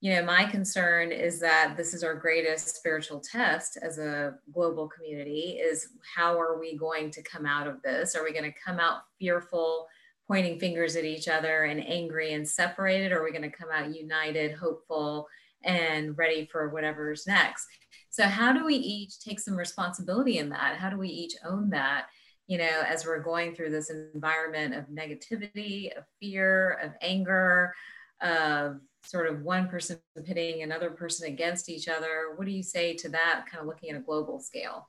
You 0.00 0.14
know, 0.14 0.22
my 0.22 0.44
concern 0.44 1.10
is 1.10 1.40
that 1.40 1.74
this 1.76 1.92
is 1.92 2.04
our 2.04 2.14
greatest 2.14 2.76
spiritual 2.76 3.20
test 3.20 3.76
as 3.82 3.98
a 3.98 4.34
global 4.52 4.88
community 4.88 5.58
is 5.60 5.88
how 6.16 6.38
are 6.38 6.58
we 6.58 6.76
going 6.76 7.10
to 7.10 7.22
come 7.22 7.44
out 7.44 7.66
of 7.66 7.82
this? 7.82 8.14
Are 8.14 8.22
we 8.22 8.32
going 8.32 8.50
to 8.50 8.58
come 8.64 8.78
out 8.78 9.00
fearful, 9.18 9.86
pointing 10.28 10.60
fingers 10.60 10.94
at 10.94 11.04
each 11.04 11.26
other 11.26 11.64
and 11.64 11.84
angry 11.84 12.34
and 12.34 12.48
separated? 12.48 13.10
Or 13.10 13.20
are 13.20 13.24
we 13.24 13.32
going 13.32 13.42
to 13.42 13.56
come 13.56 13.70
out 13.74 13.92
united, 13.92 14.52
hopeful, 14.52 15.26
and 15.64 16.16
ready 16.16 16.46
for 16.46 16.68
whatever's 16.68 17.26
next? 17.26 17.66
So, 18.10 18.24
how 18.24 18.52
do 18.52 18.64
we 18.64 18.76
each 18.76 19.18
take 19.18 19.40
some 19.40 19.56
responsibility 19.56 20.38
in 20.38 20.50
that? 20.50 20.76
How 20.76 20.90
do 20.90 20.98
we 20.98 21.08
each 21.08 21.34
own 21.44 21.70
that? 21.70 22.06
You 22.46 22.58
know, 22.58 22.82
as 22.86 23.04
we're 23.04 23.22
going 23.22 23.54
through 23.54 23.70
this 23.70 23.90
environment 23.90 24.74
of 24.74 24.86
negativity, 24.86 25.96
of 25.96 26.04
fear, 26.20 26.78
of 26.82 26.92
anger, 27.02 27.74
of 28.20 28.80
sort 29.02 29.26
of 29.26 29.42
one 29.42 29.68
person 29.68 29.98
pitting 30.24 30.62
another 30.62 30.90
person 30.90 31.28
against 31.28 31.68
each 31.68 31.88
other. 31.88 32.32
What 32.36 32.46
do 32.46 32.50
you 32.50 32.62
say 32.62 32.94
to 32.94 33.08
that, 33.10 33.46
kind 33.50 33.60
of 33.60 33.66
looking 33.66 33.90
at 33.90 33.96
a 33.96 34.00
global 34.00 34.38
scale? 34.38 34.88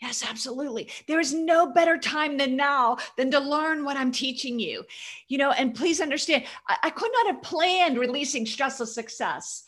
Yes, 0.00 0.24
absolutely. 0.28 0.90
There 1.06 1.20
is 1.20 1.32
no 1.32 1.72
better 1.72 1.96
time 1.96 2.36
than 2.36 2.56
now 2.56 2.96
than 3.16 3.30
to 3.30 3.38
learn 3.38 3.84
what 3.84 3.96
I'm 3.96 4.10
teaching 4.10 4.58
you. 4.58 4.82
You 5.28 5.38
know, 5.38 5.52
and 5.52 5.74
please 5.74 6.00
understand, 6.00 6.44
I, 6.68 6.76
I 6.84 6.90
could 6.90 7.12
not 7.12 7.34
have 7.34 7.42
planned 7.42 7.98
releasing 7.98 8.44
Stressless 8.44 8.88
Success 8.88 9.62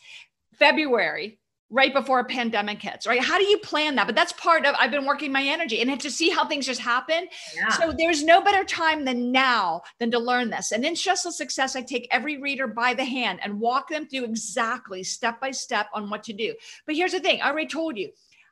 February 0.53 1.39
right 1.69 1.93
before 1.93 2.19
a 2.19 2.25
pandemic 2.25 2.81
hits, 2.81 3.07
right? 3.07 3.21
How 3.21 3.37
do 3.37 3.43
you 3.45 3.57
plan 3.57 3.95
that? 3.95 4.05
But 4.05 4.15
that's 4.15 4.33
part 4.33 4.65
of 4.65 4.75
I've 4.77 4.91
been 4.91 5.05
working 5.05 5.31
my 5.31 5.43
energy 5.43 5.81
and 5.81 5.99
to 5.99 6.11
see 6.11 6.29
how 6.29 6.47
things 6.47 6.65
just 6.65 6.81
happen. 6.81 7.27
Yeah. 7.55 7.69
So 7.69 7.93
there's 7.97 8.23
no 8.23 8.41
better 8.41 8.63
time 8.63 9.05
than 9.05 9.31
now 9.31 9.81
than 9.99 10.11
to 10.11 10.19
learn 10.19 10.49
this. 10.49 10.71
And 10.71 10.85
in 10.85 10.93
Stressless 10.93 11.33
Success, 11.33 11.75
I 11.75 11.81
take 11.81 12.07
every 12.11 12.39
reader 12.41 12.67
by 12.67 12.93
the 12.93 13.05
hand 13.05 13.39
and 13.43 13.59
walk 13.59 13.89
them 13.89 14.07
through 14.07 14.25
exactly 14.25 15.03
step 15.03 15.41
by 15.41 15.51
step 15.51 15.87
on 15.93 16.09
what 16.09 16.23
to 16.23 16.33
do. 16.33 16.53
But 16.85 16.95
here's 16.95 17.13
the 17.13 17.19
thing, 17.19 17.41
I 17.41 17.49
already 17.49 17.67
told 17.67 17.97
you, 17.97 18.11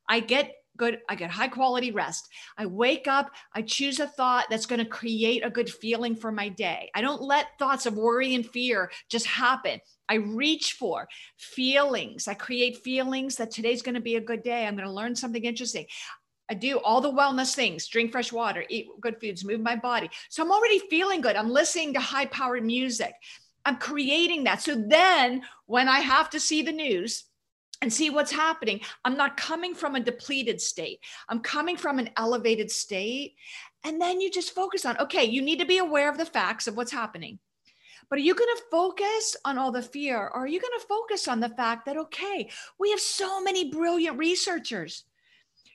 I 0.10 0.20
get 0.20 0.54
good 0.78 1.00
i 1.08 1.16
get 1.16 1.30
high 1.30 1.48
quality 1.48 1.92
rest 1.92 2.30
i 2.58 2.66
wake 2.66 3.08
up 3.08 3.30
i 3.54 3.62
choose 3.62 4.00
a 4.00 4.08
thought 4.08 4.46
that's 4.50 4.66
going 4.66 4.80
to 4.80 4.90
create 4.90 5.46
a 5.46 5.50
good 5.50 5.70
feeling 5.70 6.16
for 6.16 6.32
my 6.32 6.50
day 6.50 6.90
i 6.96 7.02
don't 7.02 7.22
let 7.22 7.48
thoughts 7.60 7.86
of 7.86 7.96
worry 7.96 8.34
and 8.34 8.50
fear 8.50 8.92
just 9.10 9.26
happen 9.26 9.80
i 10.14 10.16
reach 10.16 10.74
for 10.74 11.08
feelings 11.38 12.28
i 12.28 12.34
create 12.34 12.84
feelings 12.84 13.36
that 13.36 13.52
today's 13.52 13.82
going 13.82 13.96
to 13.96 14.02
be 14.02 14.16
a 14.16 14.22
good 14.22 14.44
day 14.44 14.66
i'm 14.66 14.76
going 14.76 14.88
to 14.88 14.94
learn 14.94 15.16
something 15.16 15.44
interesting 15.44 15.86
I 16.50 16.56
do 16.56 16.78
all 16.80 17.00
the 17.00 17.12
wellness 17.12 17.56
things, 17.56 17.88
drink 17.88 18.12
fresh 18.12 18.34
water, 18.34 18.66
eat 18.70 18.88
good 19.00 19.20
foods, 19.20 19.46
move 19.46 19.62
my 19.62 19.78
body. 19.78 20.10
So 20.30 20.44
I'm 20.44 20.52
already 20.52 20.80
feeling 20.90 21.22
good. 21.22 21.38
I'm 21.38 21.50
listening 21.50 21.94
to 21.94 22.02
high 22.02 22.26
powered 22.26 22.66
music. 22.66 23.14
I'm 23.64 23.78
creating 23.78 24.44
that. 24.44 24.62
So 24.62 24.76
then 24.76 25.44
when 25.68 25.88
I 25.88 26.02
have 26.02 26.30
to 26.32 26.42
see 26.42 26.62
the 26.62 26.74
news, 26.74 27.24
and 27.84 27.92
see 27.92 28.10
what's 28.10 28.32
happening. 28.32 28.80
I'm 29.04 29.18
not 29.18 29.36
coming 29.36 29.76
from 29.76 29.96
a 29.96 30.00
depleted 30.00 30.62
state. 30.62 31.02
I'm 31.28 31.42
coming 31.42 31.76
from 31.76 32.00
an 32.00 32.10
elevated 32.16 32.72
state. 32.72 33.36
And 33.84 34.02
then 34.02 34.22
you 34.22 34.32
just 34.32 34.56
focus 34.56 34.86
on, 34.86 34.98
okay, 35.00 35.26
you 35.26 35.42
need 35.42 35.60
to 35.60 35.66
be 35.66 35.80
aware 35.80 36.10
of 36.10 36.18
the 36.18 36.26
facts 36.26 36.66
of 36.66 36.78
what's 36.78 36.94
happening. 36.94 37.40
But 38.14 38.20
are 38.20 38.26
you 38.26 38.36
going 38.36 38.56
to 38.58 38.64
focus 38.70 39.36
on 39.44 39.58
all 39.58 39.72
the 39.72 39.82
fear 39.82 40.20
or 40.20 40.42
are 40.42 40.48
you 40.48 40.62
going 40.62 40.80
to 40.80 40.86
focus 40.86 41.28
on 41.28 41.40
the 41.40 41.50
fact 41.50 41.88
that, 41.88 41.98
okay, 41.98 42.48
we 42.80 42.92
have 42.92 43.00
so 43.00 43.42
many 43.42 43.72
brilliant 43.72 44.20
researchers 44.20 45.06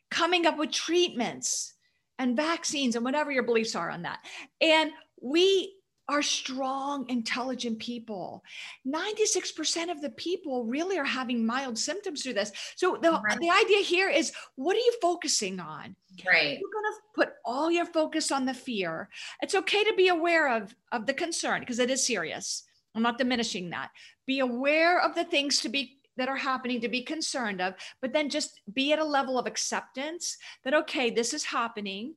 coming 0.09 0.46
up 0.46 0.57
with 0.57 0.70
treatments 0.70 1.74
and 2.16 2.37
vaccines 2.37 2.94
and 2.94 3.05
whatever 3.05 3.33
your 3.33 3.42
beliefs 3.42 3.74
are 3.74 3.90
on 3.90 4.03
that. 4.03 4.20
And 4.61 4.92
we 5.20 5.74
are 6.09 6.23
strong, 6.23 7.05
intelligent 7.09 7.79
people. 7.79 8.42
96% 8.87 9.90
of 9.90 10.01
the 10.01 10.11
people 10.11 10.64
really 10.64 10.99
are 10.99 11.05
having 11.05 11.44
mild 11.44 11.79
symptoms 11.79 12.23
through 12.23 12.33
this. 12.33 12.51
So 12.77 12.99
the, 13.01 13.12
right. 13.12 13.38
the 13.38 13.51
idea 13.51 13.83
here 13.83 14.09
is 14.09 14.33
what 14.57 14.75
are 14.75 14.81
you 14.81 14.94
focusing 15.03 15.61
on? 15.61 15.94
Right. 16.27 16.59
You're 16.59 16.71
going 16.73 16.92
to 16.92 17.01
put 17.14 17.35
all 17.44 17.71
your 17.71 17.87
focus 17.87 18.33
on 18.33 18.47
the 18.47 18.55
fear. 18.55 19.11
It's 19.42 19.55
okay 19.55 19.85
to 19.85 19.94
be 19.94 20.09
aware 20.09 20.57
of, 20.57 20.75
of 20.92 21.05
the 21.07 21.14
concern 21.14 21.61
because 21.61 21.79
it 21.79 21.90
is 21.90 22.07
serious. 22.07 22.64
I'm 22.94 23.03
not 23.03 23.18
diminishing 23.18 23.71
that. 23.71 23.90
Be 24.27 24.40
aware 24.40 25.01
of 25.01 25.14
the 25.14 25.25
things 25.25 25.61
to 25.61 25.68
be 25.68 25.99
that 26.16 26.29
are 26.29 26.37
happening 26.37 26.81
to 26.81 26.88
be 26.88 27.03
concerned 27.03 27.61
of, 27.61 27.75
but 28.03 28.12
then 28.12 28.29
just 28.29 28.61
be 28.75 28.92
at 28.92 28.99
a 28.99 29.05
level 29.05 29.38
of 29.38 29.47
acceptance 29.47 30.37
that, 30.64 30.75
okay, 30.75 31.11
this 31.11 31.33
is 31.33 31.44
happening 31.44 32.14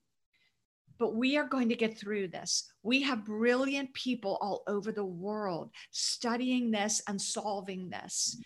but 1.02 1.16
we 1.16 1.36
are 1.36 1.48
going 1.48 1.68
to 1.68 1.76
get 1.76 1.98
through 1.98 2.28
this. 2.28 2.72
We 2.84 3.02
have 3.02 3.26
brilliant 3.26 3.92
people 3.96 4.38
all 4.40 4.62
over 4.68 4.92
the 4.92 5.04
world 5.04 5.72
studying 5.90 6.70
this 6.70 7.02
and 7.08 7.20
solving 7.20 7.90
this. 7.90 8.40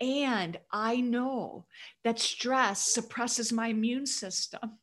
And 0.00 0.56
I 0.70 1.00
know 1.00 1.66
that 2.04 2.20
stress 2.20 2.80
suppresses 2.80 3.52
my 3.52 3.66
immune 3.68 4.06
system 4.06 4.78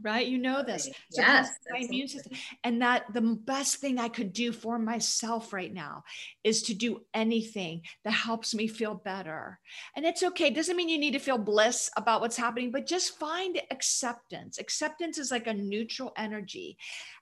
right? 0.00 0.26
You 0.26 0.38
know 0.38 0.62
this. 0.62 0.84
So 1.10 1.22
yes. 1.22 1.50
My 1.70 1.78
immune 1.78 2.08
system. 2.08 2.32
And 2.64 2.82
that 2.82 3.12
the 3.12 3.20
best 3.20 3.76
thing 3.76 3.98
I 3.98 4.08
could 4.08 4.32
do 4.32 4.52
for 4.52 4.78
myself 4.78 5.52
right 5.52 5.72
now 5.72 6.04
is 6.44 6.62
to 6.64 6.74
do 6.74 7.00
anything 7.14 7.82
that 8.04 8.12
helps 8.12 8.54
me 8.54 8.68
feel 8.68 8.94
better. 8.94 9.58
And 9.96 10.06
it's 10.06 10.22
okay. 10.22 10.48
It 10.48 10.54
doesn't 10.54 10.76
mean 10.76 10.88
you 10.88 10.98
need 10.98 11.12
to 11.12 11.18
feel 11.18 11.38
bliss 11.38 11.90
about 11.96 12.20
what's 12.20 12.36
happening, 12.36 12.70
but 12.70 12.86
just 12.86 13.18
find 13.18 13.60
acceptance. 13.70 14.58
Acceptance 14.58 15.18
is 15.18 15.30
like 15.30 15.46
a 15.46 15.54
neutral 15.54 16.12
energy. 16.16 16.78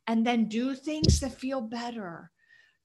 And 0.06 0.26
then 0.26 0.48
do 0.48 0.74
things 0.74 1.20
that 1.20 1.32
feel 1.32 1.60
better 1.60 2.30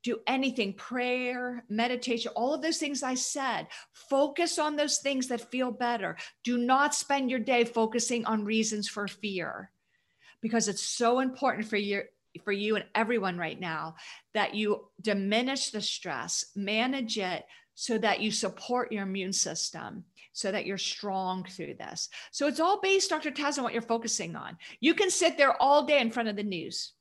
do 0.04 0.20
anything 0.26 0.74
prayer 0.74 1.64
meditation 1.70 2.32
all 2.36 2.54
of 2.54 2.62
those 2.62 2.78
things 2.78 3.04
i 3.04 3.14
said 3.14 3.68
focus 3.94 4.58
on 4.58 4.76
those 4.76 4.98
things 4.98 5.28
that 5.28 5.52
feel 5.52 5.72
better 5.72 6.18
do 6.44 6.58
not 6.58 6.96
spend 6.96 7.30
your 7.30 7.40
day 7.40 7.64
focusing 7.64 8.26
on 8.26 8.44
reasons 8.44 8.88
for 8.88 9.08
fear 9.08 9.70
because 10.42 10.68
it's 10.68 10.84
so 10.84 11.20
important 11.20 11.68
for 11.68 11.78
you 11.78 12.04
for 12.46 12.54
you 12.54 12.78
and 12.78 12.86
everyone 12.96 13.38
right 13.38 13.60
now 13.60 13.96
that 14.34 14.56
you 14.56 14.88
diminish 15.02 15.72
the 15.72 15.82
stress, 15.82 16.46
manage 16.56 17.18
it 17.18 17.44
so 17.76 17.98
that 17.98 18.22
you 18.22 18.32
support 18.32 18.92
your 18.92 19.04
immune 19.04 19.34
system 19.34 20.06
so 20.34 20.52
that 20.52 20.66
you're 20.66 20.78
strong 20.78 21.44
through 21.44 21.76
this. 21.76 22.10
So 22.32 22.48
it's 22.48 22.60
all 22.60 22.80
based, 22.80 23.10
Dr. 23.10 23.32
Taz, 23.32 23.58
on 23.58 23.64
what 23.64 23.74
you're 23.74 23.82
focusing 23.82 24.36
on. 24.36 24.58
You 24.80 24.94
can 24.94 25.10
sit 25.10 25.38
there 25.38 25.62
all 25.62 25.86
day 25.86 26.00
in 26.00 26.12
front 26.12 26.30
of 26.30 26.36
the 26.36 26.44
news 26.44 26.94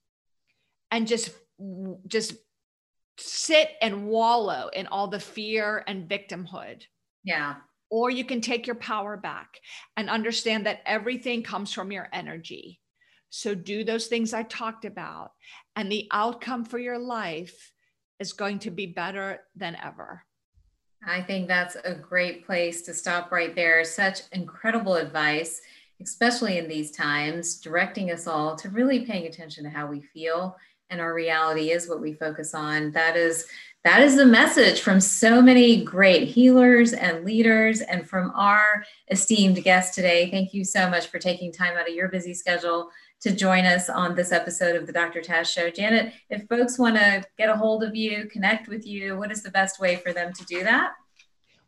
and 0.90 1.07
just 1.07 1.31
just 2.07 2.35
sit 3.18 3.70
and 3.83 4.07
wallow 4.07 4.70
in 4.72 4.87
all 4.87 5.09
the 5.09 5.20
fear 5.20 5.85
and 5.87 6.09
victimhood. 6.09 6.83
Yeah. 7.22 7.57
Or 7.90 8.11
you 8.11 8.24
can 8.24 8.40
take 8.40 8.66
your 8.66 8.76
power 8.76 9.16
back 9.16 9.59
and 9.96 10.09
understand 10.09 10.66
that 10.66 10.81
everything 10.87 11.42
comes 11.42 11.72
from 11.72 11.92
your 11.92 12.09
energy 12.12 12.81
so 13.31 13.55
do 13.55 13.85
those 13.85 14.07
things 14.09 14.35
I 14.35 14.43
talked 14.43 14.85
about, 14.85 15.33
and 15.77 15.90
the 15.90 16.09
outcome 16.12 16.64
for 16.64 16.79
your 16.79 16.99
life 16.99 17.73
is 18.19 18.33
going 18.33 18.59
to 18.61 18.71
be 18.71 18.87
better 18.87 19.40
than 19.57 19.77
ever. 19.83 20.25
I 21.07 21.23
think 21.23 21.49
that's 21.49 21.77
a 21.77 21.95
great 21.95 22.45
place 22.45 22.83
to 22.83 22.93
stop 22.93 23.33
right 23.33 23.55
there. 23.55 23.83
Such 23.85 24.21
incredible 24.33 24.97
advice, 24.97 25.62
especially 26.03 26.59
in 26.59 26.69
these 26.69 26.90
times, 26.90 27.59
directing 27.61 28.11
us 28.11 28.27
all 28.27 28.55
to 28.57 28.69
really 28.69 29.07
paying 29.07 29.27
attention 29.27 29.64
to 29.64 29.71
how 29.71 29.87
we 29.87 30.03
feel 30.03 30.57
and 30.90 31.01
our 31.01 31.14
reality 31.14 31.71
is 31.71 31.88
what 31.88 32.01
we 32.01 32.12
focus 32.12 32.53
on. 32.53 32.90
That 32.93 33.16
is 33.16 33.47
that 33.83 34.03
is 34.03 34.16
the 34.16 34.27
message 34.27 34.83
from 34.83 35.01
so 35.01 35.40
many 35.40 35.83
great 35.83 36.29
healers 36.29 36.93
and 36.93 37.25
leaders 37.25 37.81
and 37.81 38.07
from 38.07 38.31
our 38.35 38.85
esteemed 39.11 39.62
guest 39.64 39.95
today. 39.95 40.31
Thank 40.31 40.53
you 40.53 40.64
so 40.64 40.90
much 40.90 41.07
for 41.07 41.19
taking 41.19 41.51
time 41.51 41.79
out 41.79 41.88
of 41.88 41.95
your 41.95 42.09
busy 42.09 42.35
schedule 42.35 42.90
to 43.20 43.35
join 43.35 43.66
us 43.66 43.90
on 43.90 44.14
this 44.14 44.33
episode 44.33 44.76
of 44.76 44.87
the 44.87 44.92
Dr. 44.92 45.20
Taz 45.20 45.52
Show. 45.52 45.70
Janet, 45.70 46.14
if 46.30 46.46
folks 46.48 46.78
want 46.78 46.96
to 46.96 47.22
get 47.37 47.50
a 47.50 47.56
hold 47.56 47.85
of 47.85 47.94
you, 47.94 48.26
connect 48.26 48.68
with 48.68 48.87
you, 48.87 49.16
what 49.16 49.30
is 49.30 49.42
the 49.42 49.50
best 49.50 49.78
way 49.78 49.96
for 49.96 50.12
them 50.12 50.33
to 50.33 50.44
do 50.46 50.64
that? 50.64 50.92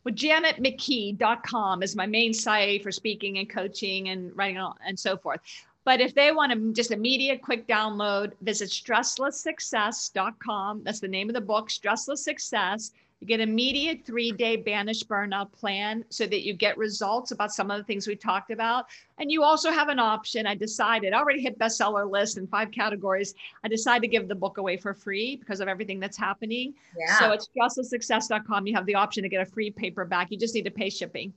Well, 0.03 0.13
janetmckee.com 0.13 1.83
is 1.83 1.95
my 1.95 2.05
main 2.05 2.33
site 2.33 2.83
for 2.83 2.91
speaking 2.91 3.37
and 3.37 3.49
coaching 3.49 4.09
and 4.09 4.35
writing 4.35 4.61
and 4.85 4.99
so 4.99 5.15
forth. 5.15 5.39
But 5.85 6.01
if 6.01 6.13
they 6.15 6.31
want 6.31 6.53
to 6.53 6.73
just 6.73 6.91
immediate 6.91 7.41
quick 7.41 7.67
download, 7.67 8.33
visit 8.41 8.69
stresslesssuccess.com. 8.69 10.83
That's 10.83 10.99
the 10.99 11.07
name 11.07 11.29
of 11.29 11.35
the 11.35 11.41
book, 11.41 11.69
Stressless 11.69 12.19
Success. 12.19 12.91
You 13.23 13.27
get 13.27 13.39
immediate 13.39 14.05
three 14.05 14.33
day 14.33 14.57
banish 14.57 15.01
burnout 15.05 15.53
plan 15.53 16.03
so 16.09 16.27
that 16.27 16.45
you 16.45 16.53
get 16.53 16.77
results 16.77 17.31
about 17.31 17.53
some 17.53 17.71
of 17.71 17.77
the 17.77 17.83
things 17.85 18.05
we 18.05 18.17
talked 18.17 18.51
about. 18.51 18.87
And 19.17 19.31
you 19.31 19.43
also 19.43 19.71
have 19.71 19.87
an 19.87 19.97
option. 19.97 20.45
I 20.45 20.55
decided, 20.55 21.13
I 21.13 21.19
already 21.19 21.41
hit 21.41 21.57
bestseller 21.57 22.11
list 22.11 22.37
in 22.37 22.47
five 22.47 22.69
categories. 22.69 23.33
I 23.63 23.69
decided 23.69 24.01
to 24.01 24.09
give 24.09 24.27
the 24.27 24.35
book 24.35 24.57
away 24.57 24.75
for 24.75 24.93
free 24.93 25.37
because 25.37 25.61
of 25.61 25.69
everything 25.69 26.01
that's 26.01 26.17
happening. 26.17 26.73
Yeah. 26.99 27.17
So 27.17 27.31
it's 27.31 27.47
stresslesssuccess.com. 27.57 28.67
You 28.67 28.75
have 28.75 28.85
the 28.85 28.95
option 28.95 29.23
to 29.23 29.29
get 29.29 29.39
a 29.39 29.45
free 29.45 29.71
paperback. 29.71 30.29
You 30.29 30.37
just 30.37 30.53
need 30.53 30.65
to 30.65 30.71
pay 30.71 30.89
shipping. 30.89 31.31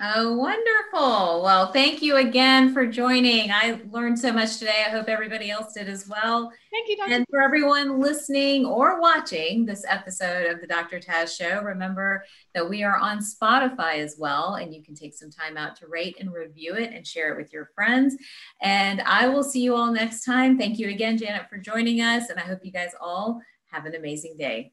Oh, 0.00 0.36
wonderful. 0.36 1.42
Well, 1.42 1.70
thank 1.70 2.00
you 2.00 2.16
again 2.16 2.72
for 2.72 2.86
joining. 2.86 3.50
I 3.52 3.78
learned 3.90 4.18
so 4.18 4.32
much 4.32 4.56
today. 4.56 4.84
I 4.86 4.90
hope 4.90 5.06
everybody 5.06 5.50
else 5.50 5.74
did 5.74 5.86
as 5.86 6.08
well. 6.08 6.50
Thank 6.70 6.88
you, 6.88 6.96
Dr. 6.96 7.12
And 7.12 7.26
for 7.28 7.42
everyone 7.42 8.00
listening 8.00 8.64
or 8.64 9.00
watching 9.00 9.66
this 9.66 9.84
episode 9.86 10.46
of 10.46 10.62
the 10.62 10.66
Dr. 10.66 10.98
Taz 10.98 11.36
Show, 11.36 11.60
remember 11.60 12.24
that 12.54 12.68
we 12.68 12.82
are 12.82 12.96
on 12.96 13.18
Spotify 13.18 13.98
as 13.98 14.16
well, 14.18 14.54
and 14.54 14.74
you 14.74 14.82
can 14.82 14.94
take 14.94 15.12
some 15.14 15.30
time 15.30 15.58
out 15.58 15.76
to 15.76 15.86
rate 15.88 16.16
and 16.18 16.32
review 16.32 16.74
it 16.74 16.92
and 16.94 17.06
share 17.06 17.30
it 17.30 17.36
with 17.36 17.52
your 17.52 17.68
friends. 17.74 18.16
And 18.62 19.02
I 19.02 19.28
will 19.28 19.44
see 19.44 19.60
you 19.60 19.76
all 19.76 19.92
next 19.92 20.24
time. 20.24 20.56
Thank 20.56 20.78
you 20.78 20.88
again, 20.88 21.18
Janet, 21.18 21.50
for 21.50 21.58
joining 21.58 22.00
us. 22.00 22.30
And 22.30 22.40
I 22.40 22.44
hope 22.44 22.60
you 22.64 22.72
guys 22.72 22.92
all 22.98 23.42
have 23.66 23.84
an 23.84 23.94
amazing 23.94 24.36
day. 24.38 24.72